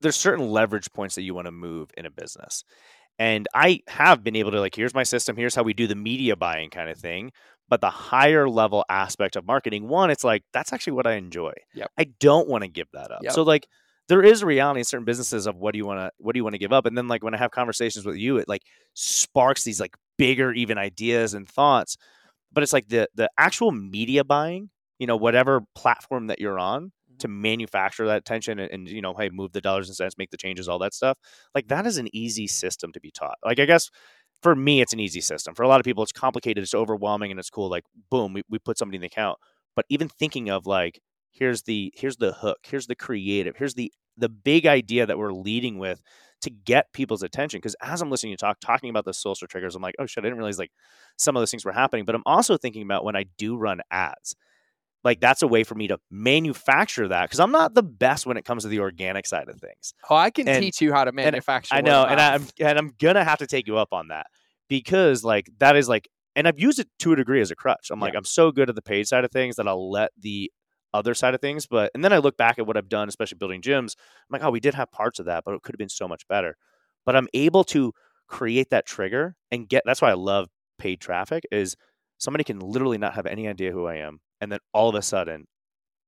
[0.00, 2.64] there's certain leverage points that you want to move in a business.
[3.18, 5.94] And I have been able to like, here's my system, here's how we do the
[5.96, 7.32] media buying kind of thing.
[7.68, 11.52] But the higher level aspect of marketing, one, it's like that's actually what I enjoy.
[11.74, 11.92] Yep.
[11.98, 13.22] I don't want to give that up.
[13.22, 13.32] Yep.
[13.34, 13.68] So like
[14.08, 16.38] there is a reality in certain businesses of what do you want to what do
[16.38, 16.86] you want to give up?
[16.86, 18.62] And then like when I have conversations with you, it like
[18.94, 21.96] sparks these like bigger even ideas and thoughts.
[22.52, 26.86] But it's like the the actual media buying, you know, whatever platform that you're on
[26.86, 27.16] mm-hmm.
[27.18, 30.30] to manufacture that attention and, and you know, hey, move the dollars and cents, make
[30.30, 31.18] the changes, all that stuff.
[31.54, 33.36] Like that is an easy system to be taught.
[33.44, 33.90] Like I guess
[34.42, 35.54] for me, it's an easy system.
[35.54, 37.68] For a lot of people, it's complicated, it's overwhelming, and it's cool.
[37.68, 39.38] Like, boom, we, we put somebody in the account.
[39.74, 41.00] But even thinking of like,
[41.38, 45.32] here's the here's the hook, here's the creative, here's the the big idea that we're
[45.32, 46.00] leading with
[46.42, 47.58] to get people's attention.
[47.58, 50.22] Because as I'm listening to talk, talking about the social triggers, I'm like, oh shit,
[50.24, 50.72] I didn't realize like
[51.16, 52.04] some of those things were happening.
[52.04, 54.34] But I'm also thinking about when I do run ads.
[55.04, 58.36] Like that's a way for me to manufacture that because I'm not the best when
[58.36, 59.94] it comes to the organic side of things.
[60.10, 61.74] Oh, I can And- teach you how to manufacture.
[61.74, 64.26] I know, and I'm and I'm gonna have to take you up on that
[64.68, 67.88] because like that is like, and I've used it to a degree as a crutch.
[67.90, 70.50] I'm like, I'm so good at the paid side of things that I'll let the
[70.92, 71.66] other side of things.
[71.66, 73.94] But and then I look back at what I've done, especially building gyms.
[73.96, 76.08] I'm like, oh, we did have parts of that, but it could have been so
[76.08, 76.56] much better.
[77.04, 77.92] But I'm able to
[78.28, 79.82] create that trigger and get.
[79.86, 81.44] That's why I love paid traffic.
[81.50, 81.76] Is
[82.18, 85.02] somebody can literally not have any idea who I am, and then all of a
[85.02, 85.46] sudden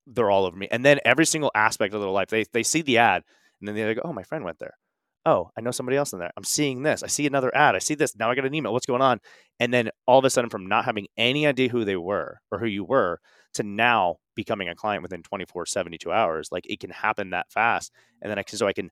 [0.07, 0.69] they're all over me.
[0.71, 3.23] And then every single aspect of their life, they they see the ad,
[3.61, 4.75] and then they go, oh, my friend went there
[5.29, 6.33] oh, I know somebody else in there.
[6.37, 7.03] I'm seeing this.
[7.03, 7.75] I see another ad.
[7.75, 8.17] I see this.
[8.17, 8.73] Now I got an email.
[8.73, 9.21] What's going on?
[9.61, 12.59] And then all of a sudden, from not having any idea who they were or
[12.59, 13.21] who you were
[13.55, 17.91] to now becoming a client within 24, 72 hours, like it can happen that fast.
[18.23, 18.91] And then I can, so I can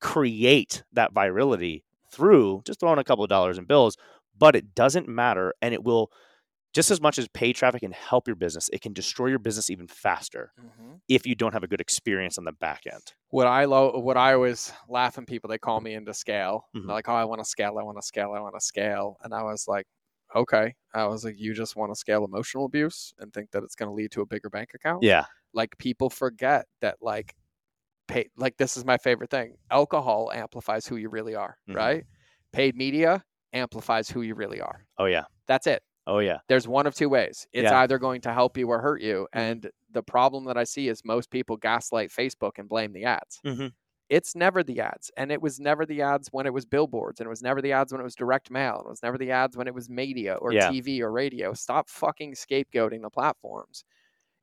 [0.00, 3.96] create that virility through just throwing a couple of dollars in bills,
[4.36, 5.54] but it doesn't matter.
[5.62, 6.10] And it will,
[6.74, 9.70] just as much as paid traffic can help your business, it can destroy your business
[9.70, 11.00] even faster Mhm.
[11.08, 13.14] if you don't have a good experience on the back end.
[13.30, 16.66] What I lo- what I always laugh when people they call me into scale.
[16.76, 16.86] Mhm.
[16.86, 19.32] Like, oh, I want to scale, I want to scale, I want to scale, and
[19.32, 19.86] I was like,
[20.36, 20.74] okay.
[20.94, 23.88] I was like, you just want to scale emotional abuse and think that it's going
[23.88, 25.02] to lead to a bigger bank account.
[25.02, 25.24] Yeah.
[25.52, 27.34] Like people forget that like
[28.08, 29.56] pay like this is my favorite thing.
[29.70, 31.74] Alcohol amplifies who you really are, Mhm.
[31.76, 32.04] right?
[32.52, 34.84] Paid media amplifies who you really are.
[34.98, 35.24] Oh, yeah.
[35.46, 35.82] That's it.
[36.06, 36.38] Oh, yeah.
[36.48, 37.46] There's one of two ways.
[37.52, 37.80] It's Yeah.
[37.80, 39.26] either going to help you or hurt you.
[39.34, 39.40] Mhm.
[39.40, 43.40] And the problem that I see is most people gaslight Facebook and blame the ads.
[43.44, 43.72] Mhm.
[44.08, 45.10] It's never the ads.
[45.16, 47.18] And it was never the ads when it was billboards.
[47.20, 48.76] And it was never the ads when it was direct mail.
[48.78, 50.70] And it was never the ads when it was media or Yeah.
[50.70, 51.52] TV or radio.
[51.54, 53.84] Stop fucking scapegoating the platforms.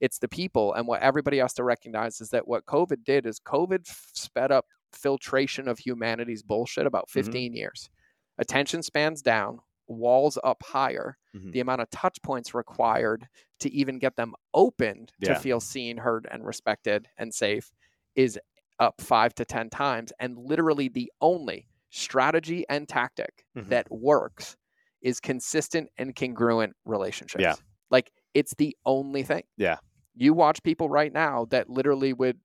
[0.01, 0.74] It's the people.
[0.74, 4.66] And what everybody has to recognize is that what COVID did is COVID sped up
[4.91, 7.11] filtration of humanity's bullshit about Mhm.
[7.11, 7.89] 15 years.
[8.38, 11.51] Attention spans down, walls up higher Mhm.
[11.53, 13.28] the amount of touch points required
[13.59, 15.34] to even get them opened Yeah.
[15.36, 17.72] to feel seen, heard, and respected and safe
[18.16, 18.39] is
[18.80, 20.11] up five to 10 times.
[20.19, 23.69] And literally the only strategy and tactic Mhm.
[23.69, 24.57] that works
[25.01, 27.41] is consistent and congruent relationships.
[27.43, 27.55] Yeah.
[27.89, 29.43] Like it's the only thing.
[29.57, 29.78] Yeah.
[30.15, 32.39] You watch people right now that literally would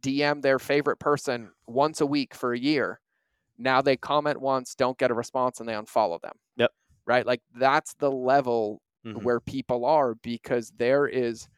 [0.00, 3.00] DM their favorite person once a week for a year.
[3.58, 6.38] Now they comment once, don't get a response, and they unfollow them.
[6.56, 6.72] Yep.
[7.06, 7.24] Right?
[7.26, 9.22] Like that's the level Mhm.
[9.22, 11.48] where people are because there is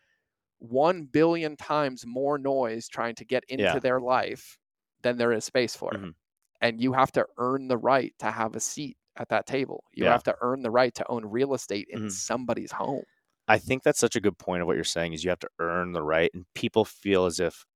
[0.60, 3.80] 1 billion times more noise trying to get into Yeah.
[3.80, 4.58] their life
[5.02, 6.00] than there is space for it.
[6.00, 6.14] Mhm.
[6.60, 9.84] And you have to earn the right to have a seat at that table.
[9.92, 10.10] You Yeah.
[10.10, 12.10] have to earn the right to own real estate in Mhm.
[12.10, 13.04] somebody's home.
[13.48, 15.50] I think that's such a good point of what you're saying is you have to
[15.58, 17.66] earn the right, and people feel as if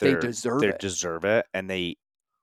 [0.00, 0.80] They deserve they it.
[0.80, 1.96] deserve it, and they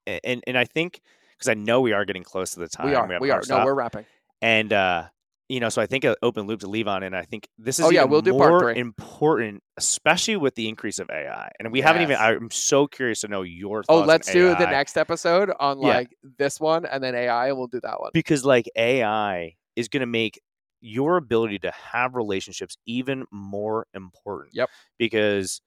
[0.08, 1.02] and and I think
[1.34, 3.08] because I know we are getting close to the time We are.
[3.08, 3.42] have We are.
[3.48, 4.06] No, we're wrapping.
[4.42, 5.10] and uh,
[5.50, 7.80] you know, so I think an open loop to leave on, and I think this
[7.80, 8.78] is Oh, yeah, we'll do part three.
[8.80, 11.52] important, especially with the increase of AI.
[11.60, 12.18] And we haven't even.
[12.18, 14.02] I'm so curious to know your Oh, thoughts.
[14.04, 15.88] on let's do the next episode on Yeah.
[15.88, 18.10] like this one and then AI and we'll do that one.
[18.14, 20.40] because like AI is going to make
[20.82, 24.54] your ability to have relationships even more important.
[24.56, 24.70] Yep.
[25.00, 25.62] Because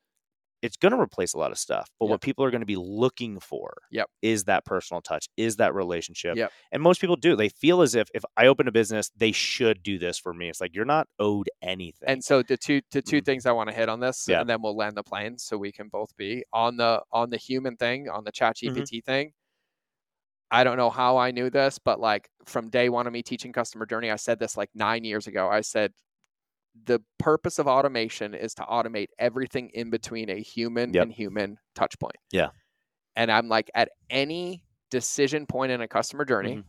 [0.62, 2.08] it's going to replace a lot of stuff, but Yep.
[2.08, 4.10] what people are going to be looking for Yep.
[4.22, 6.36] is that personal touch, is that relationship.
[6.36, 6.52] Yep.
[6.72, 7.36] And most people do.
[7.36, 10.48] They feel as if if I open a business, they should do this for me.
[10.48, 12.08] It's like you're not owed anything.
[12.08, 13.24] And so the two the 2 Mhm.
[13.24, 14.40] things I want to hit on this Yeah.
[14.40, 17.36] and then we'll land the plane so we can both be on the on the
[17.36, 18.84] human thing, on the chat Mm-hmm.
[18.86, 19.32] GPT thing.
[20.50, 23.52] I don't know how I knew this, but like from day one of me teaching
[23.52, 25.48] customer journey, I said this like nine years ago.
[25.48, 25.92] I said
[26.84, 31.02] the purpose of automation is to automate everything in between a human Yep.
[31.02, 32.16] and human touch point.
[32.30, 32.50] Yeah.
[33.16, 36.64] And I'm like, at any decision point in a customer journey, Mhm.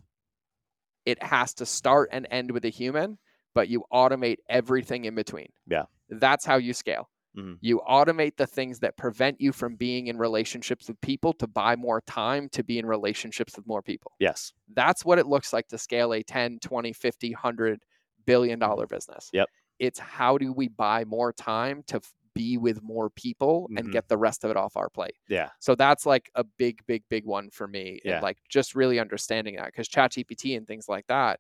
[1.05, 3.18] it has to start and end with a human,
[3.53, 5.47] but you automate everything in between.
[5.68, 5.86] Yeah.
[6.10, 7.10] That's how you scale.
[7.38, 7.57] Mhm.
[7.62, 11.76] You automate the things that prevent you from being in relationships with people to buy
[11.76, 14.12] more time to be in relationships with more people.
[14.20, 14.51] yes.
[14.68, 17.84] That's what it looks like to scale a 10, 20, 50, 100
[18.26, 19.28] billion dollar business.
[19.28, 19.38] Mm-hmm.
[19.38, 19.49] Yep.
[19.80, 22.02] It's how do we buy more time to
[22.36, 23.92] be with more people and Mhm.
[23.92, 25.16] get the rest of it off our plate.
[25.28, 25.52] Yeah.
[25.60, 28.00] So that's like a big, big, big one for me.
[28.04, 28.10] Yeah.
[28.10, 31.40] And like just really understanding that because ChatGPT and things like that,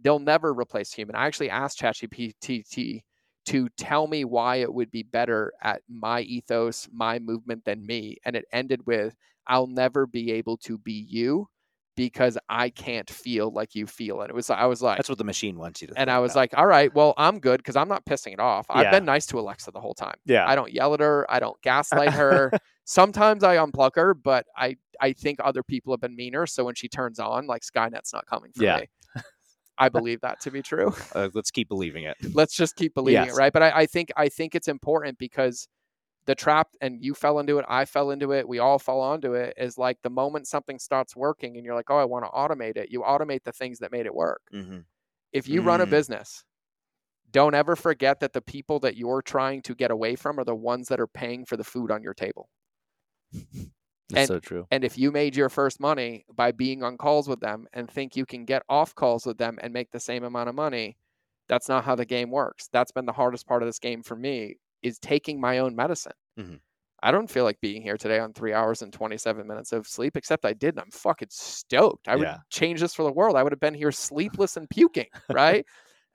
[0.00, 1.16] they'll never replace human.
[1.16, 3.02] I actually asked ChatGPT
[3.46, 8.16] to tell me why it would be better at my ethos, my movement than me.
[8.24, 9.16] And it ended with,
[9.46, 11.48] I'll never be able to be you
[11.96, 14.20] because I can't feel like you feel.
[14.20, 15.94] And it was, I was like, That's what the machine wants you to.
[15.98, 16.40] and I was about.
[16.40, 18.66] like, all right, well, I'm good because I'm not pissing it off.
[18.70, 18.90] I've Yeah.
[18.90, 20.16] been nice to Alexa the whole time.
[20.24, 20.46] yeah.
[20.48, 21.26] I don't yell at her.
[21.30, 22.50] I don't gaslight her.
[22.84, 26.46] Sometimes I unplug her, but I I think other people have been meaner.
[26.46, 28.78] So when she turns on, like Skynet's not coming for Yeah.
[28.80, 29.22] me.
[29.78, 30.94] I believe that to be true.
[31.14, 32.16] Uh, let's keep believing it.
[32.32, 33.34] Let's just keep believing Yes.
[33.36, 33.52] it, right?
[33.52, 35.66] But I, I think I think it's important because
[36.26, 39.34] the trap, and you fell into it, I fell into it, we all fall onto
[39.34, 39.54] it.
[39.58, 42.76] Is like the moment something starts working, and you're like, oh, I want to automate
[42.76, 42.90] it.
[42.90, 44.40] You automate the things that made it work.
[44.52, 44.78] Mm-hmm.
[45.32, 45.90] If you run a Mm.
[45.90, 46.44] business,
[47.30, 50.54] don't ever forget that the people that you're trying to get away from are the
[50.54, 52.48] ones that are paying for the food on your table.
[53.32, 53.64] That's
[54.14, 54.66] And- so true.
[54.70, 58.16] And if you made your first money by being on calls with them and think
[58.16, 60.96] you can get off calls with them and make the same amount of money,
[61.48, 62.68] that's not how the game works.
[62.72, 66.14] That's been the hardest part of this game for me is taking my own medicine.
[66.36, 66.60] Mhm.
[67.02, 70.16] I don't feel like being here today on three hours and 27 minutes of sleep,
[70.16, 70.74] except I did.
[70.74, 72.08] And I'm fucking stoked.
[72.08, 72.42] I would Yeah.
[72.50, 73.36] change this for the world.
[73.36, 75.66] I would have been here sleepless and puking, right?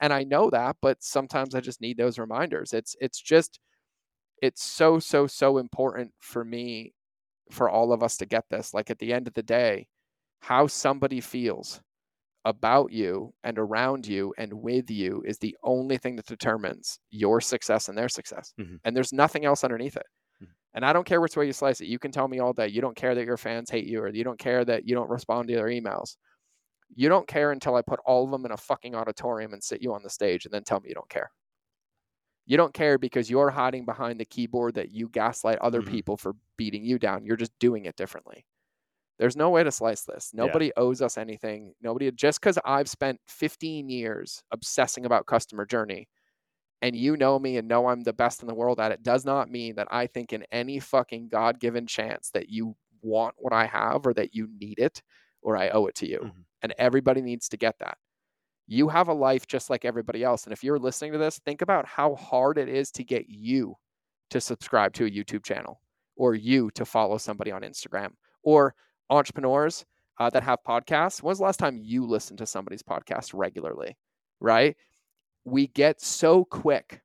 [0.02, 2.74] and I know that, but sometimes I just need those reminders.
[2.74, 3.60] It's it's just
[4.42, 6.94] it's so so so important for me
[7.52, 8.74] for all of us to get this.
[8.74, 9.88] Like at the end of the day,
[10.42, 11.82] how somebody feels
[12.50, 17.42] about you and around you and with you is the only thing that determines your
[17.42, 18.54] success and their success.
[18.60, 18.80] Mhm.
[18.86, 20.08] And there's nothing else underneath it.
[20.42, 20.56] Mhm.
[20.74, 21.88] And I don't care which way you slice it.
[21.88, 24.10] You can tell me all day you don't care that your fans hate you or
[24.10, 26.18] you don't care that you don't respond to their emails.
[26.96, 29.82] You don't care until I put all of them in a fucking auditorium and sit
[29.82, 31.32] you on the stage and then tell me you don't care.
[32.46, 35.84] You don't care because you're hiding behind the keyboard that you gaslight other Mhm.
[35.84, 37.26] people for beating you down.
[37.26, 38.46] You're just doing it differently.
[39.20, 40.32] There's no way to slice this.
[40.34, 40.46] Yeah.
[40.46, 41.74] Nobody owes us anything.
[41.82, 46.08] Nobody, just because I've spent 15 years obsessing about customer journey
[46.82, 49.26] and you know me and know I'm the best in the world at it, does
[49.26, 53.54] not mean that I think in any fucking God given chance that you want what
[53.54, 55.04] I have or that you need it
[55.42, 56.20] or I owe it to you.
[56.20, 56.46] Mhm.
[56.62, 57.98] And everybody needs to get that.
[58.68, 60.46] You have a life just like everybody else.
[60.46, 63.76] And if you're listening to this, think about how hard it is to get you
[64.30, 65.82] to subscribe to a YouTube channel
[66.16, 68.12] or you to follow somebody on Instagram
[68.44, 68.76] or
[69.10, 69.86] entrepreneurs
[70.20, 71.24] uh, that have podcasts.
[71.24, 73.98] When's the last time you listened to somebody's podcast regularly?
[74.40, 74.76] Right?
[75.46, 77.02] We get so quick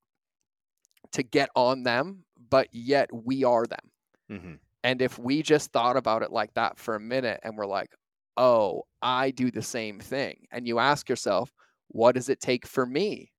[1.12, 3.90] to get on them, but yet we are them.
[4.30, 4.54] Mm-hmm.
[4.82, 7.90] And if we just thought about it like that for a minute and we're like,
[8.36, 10.46] oh, I do the same thing.
[10.50, 11.52] And you ask yourself,
[11.88, 13.32] what does it take for me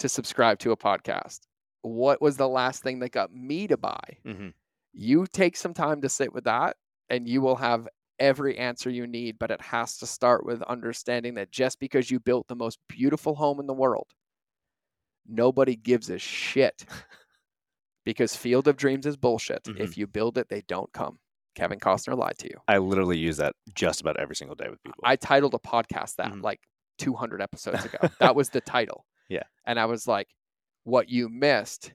[0.00, 1.40] to subscribe to a podcast?
[1.82, 4.18] What was the last thing that got me to buy?
[4.26, 4.48] Mm-hmm.
[4.92, 6.76] You take some time to sit with that
[7.10, 7.88] and you will have
[8.18, 9.38] every answer you need.
[9.38, 13.34] But it has to start with understanding that just because you built the most beautiful
[13.36, 14.08] home in the world,
[15.26, 16.84] nobody gives a shit
[18.04, 19.64] because Field of Dreams is bullshit.
[19.64, 19.80] Mhm.
[19.80, 21.18] If you build it, they don't come.
[21.54, 22.56] Kevin Costner lied to you.
[22.68, 25.00] I literally use that just about every single day with people.
[25.04, 26.42] I titled a podcast that Mhm.
[26.42, 26.60] like
[26.98, 27.98] 200 episodes ago.
[28.20, 29.04] that was the title.
[29.28, 29.42] Yeah.
[29.66, 30.28] And I was like,
[30.84, 31.92] what you missed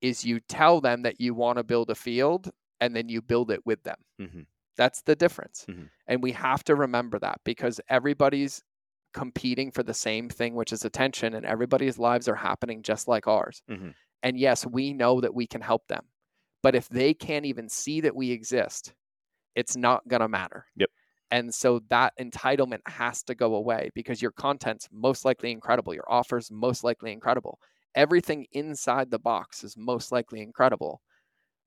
[0.00, 3.50] is you tell them that you want to build a field and then you build
[3.50, 3.96] it with them.
[4.20, 4.40] mm-hmm.
[4.76, 5.68] That's the difference.
[5.68, 5.90] Mhm.
[6.06, 8.62] And we have to remember that because everybody's
[9.12, 13.26] competing for the same thing, which is attention, and everybody's lives are happening just like
[13.26, 13.62] ours.
[13.68, 13.94] Mhm.
[14.22, 16.06] And yes, we know that we can help them.
[16.62, 18.94] But if they can't even see that we exist,
[19.54, 20.66] it's not going to matter.
[20.76, 20.90] Yep.
[21.30, 25.94] And so that entitlement has to go away because your content's most likely incredible.
[25.94, 27.60] Your offer's most likely incredible.
[27.94, 31.02] Everything inside the box is most likely incredible.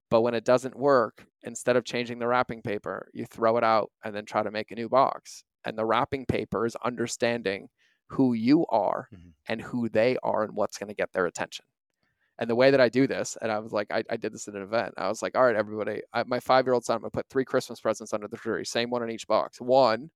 [0.09, 3.91] But when it doesn't work, instead of changing the wrapping paper, you throw it out
[4.03, 5.43] and then try to make a new box.
[5.65, 7.69] And the wrapping paper is understanding
[8.07, 9.33] who you are Mhm.
[9.47, 11.65] and who they are and what's going to get their attention.
[12.39, 14.47] And the way that I do this, and I was like, I, I did this
[14.47, 14.93] at an event.
[14.97, 17.17] I was like, all right, everybody, I, my five year old son, I'm going to
[17.17, 19.59] put three Christmas presents under the tree, same one in each box.
[19.59, 20.11] One,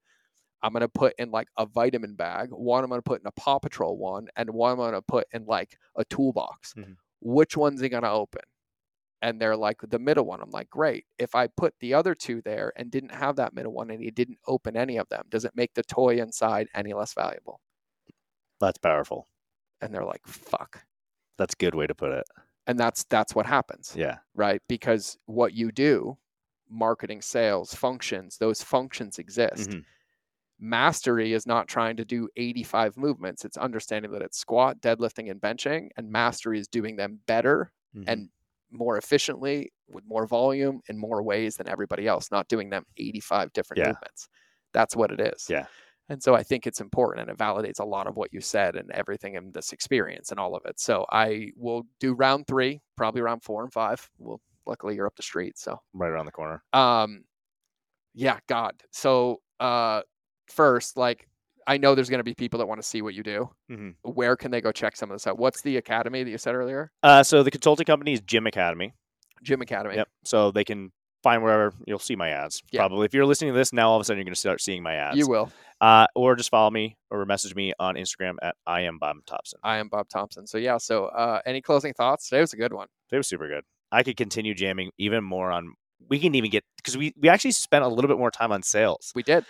[0.64, 2.50] I'm going to put in like a vitamin bag.
[2.52, 5.02] One, I'm going to put in a Paw Patrol one, and one I'm going to
[5.02, 6.74] put in like a toolbox.
[6.76, 6.98] Mhm.
[7.22, 8.42] Which one's he going to open?
[9.24, 10.42] And they're like, the middle one.
[10.42, 11.06] I'm like, great.
[11.20, 14.10] If I put the other two there and didn't have that middle one and he
[14.12, 17.62] didn't open any of them, does it make the toy inside any less valuable?
[18.60, 19.28] That's powerful.
[19.82, 20.84] And they're like, fuck.
[21.38, 22.26] That's a good way to put it.
[22.68, 23.94] And that's that's what happens.
[23.96, 24.20] Yeah.
[24.36, 24.62] right?
[24.68, 26.18] Because what you do,
[26.70, 29.72] marketing, sales, functions, those functions exist.
[29.72, 29.84] Mhm.
[30.60, 33.44] Mastery is not trying to do 85 movements.
[33.46, 35.90] It's understanding that it's squat, deadlifting, and benching.
[35.98, 38.04] And mastery is doing them better Mhm.
[38.08, 38.30] and
[38.72, 43.52] more efficiently with more volume in more ways than everybody else, not doing them 85
[43.54, 43.88] different Yeah.
[43.90, 44.30] movements.
[44.74, 45.48] That's what it is.
[45.50, 45.66] Yeah.
[46.10, 48.76] And so I think it's important and it validates a lot of what you said
[48.76, 50.80] and everything in this experience and all of it.
[50.80, 54.10] So I will do round three, probably round four and five.
[54.18, 55.58] Well, luckily you're up the street.
[55.58, 56.64] So right around the corner.
[56.74, 57.24] um
[58.14, 58.74] yeah, God.
[58.92, 60.02] So uh
[60.48, 61.30] first, like
[61.72, 63.50] I know there's gonna be people that want to see what you do.
[63.72, 63.96] Mhm.
[64.04, 65.38] Where can they go check some of this out?
[65.40, 66.92] What's the academy that you said earlier?
[67.02, 68.94] Uh, so the consulting company is Gym Academy.
[69.42, 69.96] Gym Academy.
[69.96, 70.08] Yep.
[70.26, 70.92] So they can
[71.24, 72.62] find wherever you'll see my ads.
[72.72, 72.82] Yeah.
[72.82, 74.60] Probably if you're listening to this now, all of a sudden you're going to start
[74.60, 75.18] seeing my ads.
[75.18, 75.52] You will.
[75.80, 79.60] Uh, or just follow me or message me on Instagram at I am Bob Thompson.
[79.64, 80.46] I am Bob Thompson.
[80.48, 82.28] So yeah, so uh any closing thoughts?
[82.28, 82.88] Today was a good one.
[83.10, 83.64] They was super good.
[83.92, 85.74] I could continue jamming even more on.
[86.10, 88.62] We can even get because we we actually spent a little bit more time on
[88.64, 89.12] sales.
[89.16, 89.46] We did.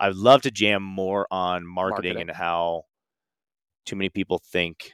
[0.00, 2.28] I'd love to jam more on marketing, Marketing.
[2.30, 2.82] and how
[3.86, 4.92] too many people think.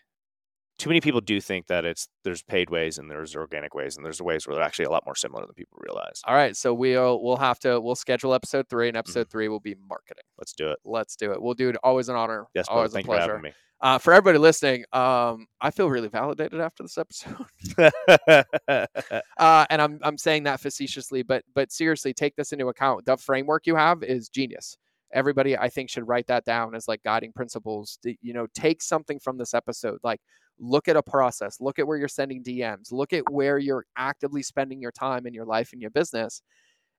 [0.79, 4.07] Too many people do think that it's there's paid ways and there's organic ways and
[4.07, 6.21] there's ways where they're actually a lot more similar than people realize.
[6.25, 6.57] All right.
[6.57, 9.01] So we'll we'll have to we'll schedule episode three and Mm-hmm.
[9.01, 10.23] episode three will be marketing.
[10.39, 10.79] Let's do it.
[10.85, 11.43] Let's do it.
[11.43, 11.77] We'll do it.
[11.83, 12.47] Always an honor.
[12.55, 13.43] Yes, always a you for.
[13.81, 17.47] Uh, for everybody listening, um, I feel really validated after this episode.
[18.69, 23.05] uh, and I'm I'm saying that facetiously, but but seriously, take this into account.
[23.05, 24.77] The framework you have is genius.
[25.13, 27.99] Everybody, I think, should write that down as like guiding principles.
[28.03, 30.21] To, you know, take something from this episode, like
[30.59, 34.43] look at a process, look at where you're sending DMs, look at where you're actively
[34.43, 36.43] spending your time in your life and your business,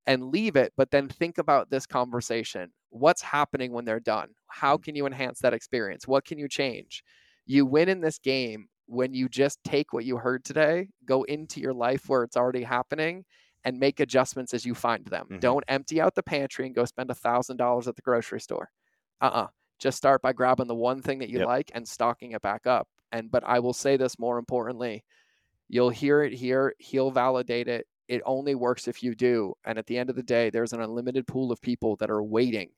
[0.08, 0.74] and leave it.
[0.78, 2.72] But then think about this conversation.
[2.90, 4.30] What's happening when they're done?
[4.48, 4.84] How mm.
[4.84, 6.08] can you enhance that experience?
[6.08, 7.04] What can you change?
[7.46, 11.60] You win in this game when you just take what you heard today, go into
[11.60, 13.24] your life where it's already happening,
[13.66, 15.28] and make adjustments as you find them.
[15.30, 15.40] Mhm.
[15.40, 18.72] Don't empty out the pantry and go spend a thousand dollars at the grocery store.
[19.22, 19.48] Uh-uh.
[19.80, 21.48] Just start by grabbing the one thing that you Yep.
[21.48, 22.88] like and stocking it back up.
[23.12, 25.04] And but I will say this more importantly,
[25.68, 27.88] you'll hear it here, he'll validate it.
[28.08, 29.54] It only works if you do.
[29.66, 32.24] And at the end of the day, there's an unlimited pool of people that are
[32.24, 32.72] waiting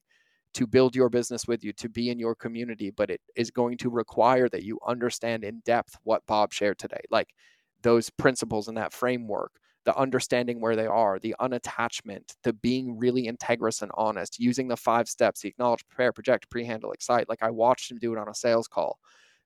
[0.53, 3.77] to build your business with you, to be in your community, but it is going
[3.77, 6.99] to require that you understand in depth what Bob shared today.
[7.09, 7.33] Like
[7.81, 9.53] those principles and that framework,
[9.85, 14.77] the understanding where they are, the unattachment, the being really integrous and honest, using the
[14.77, 17.27] five steps, the acknowledge, prepare, project, pre-handle, excite.
[17.29, 18.99] Like I watched him do it on a sales call,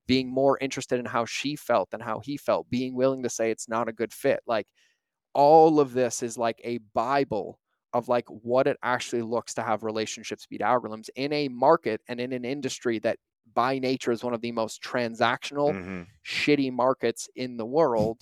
[0.08, 3.52] being more interested in how she felt than how he felt, being willing to say
[3.52, 4.42] it's not a good fit.
[4.48, 4.68] Like
[5.34, 7.60] all of this is like a Bible
[7.94, 12.20] of like what it actually looks to have relationships beat algorithms in a market and
[12.20, 13.20] in an industry that
[13.54, 16.08] by nature is one of the most transactional Mhm.
[16.26, 18.22] shitty markets in the world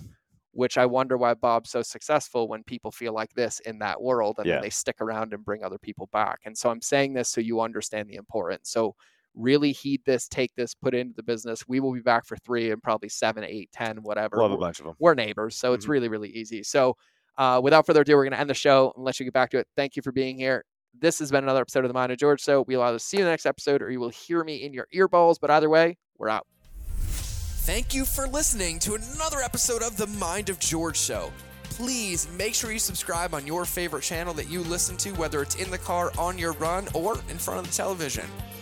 [0.54, 4.36] which i wonder why bob's so successful when people feel like this in that world
[4.38, 4.54] and Yeah.
[4.56, 7.42] then they stick around and bring other people back and so i'm saying this so
[7.42, 8.96] you understand the importance so
[9.36, 12.38] really heed this take this put it into the business we will be back for
[12.38, 14.96] three and probably seven eight ten whatever have a We're- bunch of them.
[15.00, 15.90] we're neighbors, so it's Mhm.
[15.90, 16.62] really, really easy.
[16.62, 16.96] So,
[17.40, 19.50] uh, without further ado, we're going to end the show and let you get back
[19.50, 19.68] to it.
[19.76, 20.64] Thank you for being here.
[20.94, 22.42] This has been another episode of the Mind of George.
[22.44, 24.72] So, we'll either see you in the next episode or you will hear me in
[24.72, 25.38] your earballs.
[25.42, 26.46] But either way, we're out.
[27.66, 31.32] Thank you for listening to another episode of The Mind of George Show.
[31.64, 35.56] Please make sure you subscribe on your favorite channel that you listen to, whether it's
[35.56, 38.26] in the car, on your run, or in front of the television.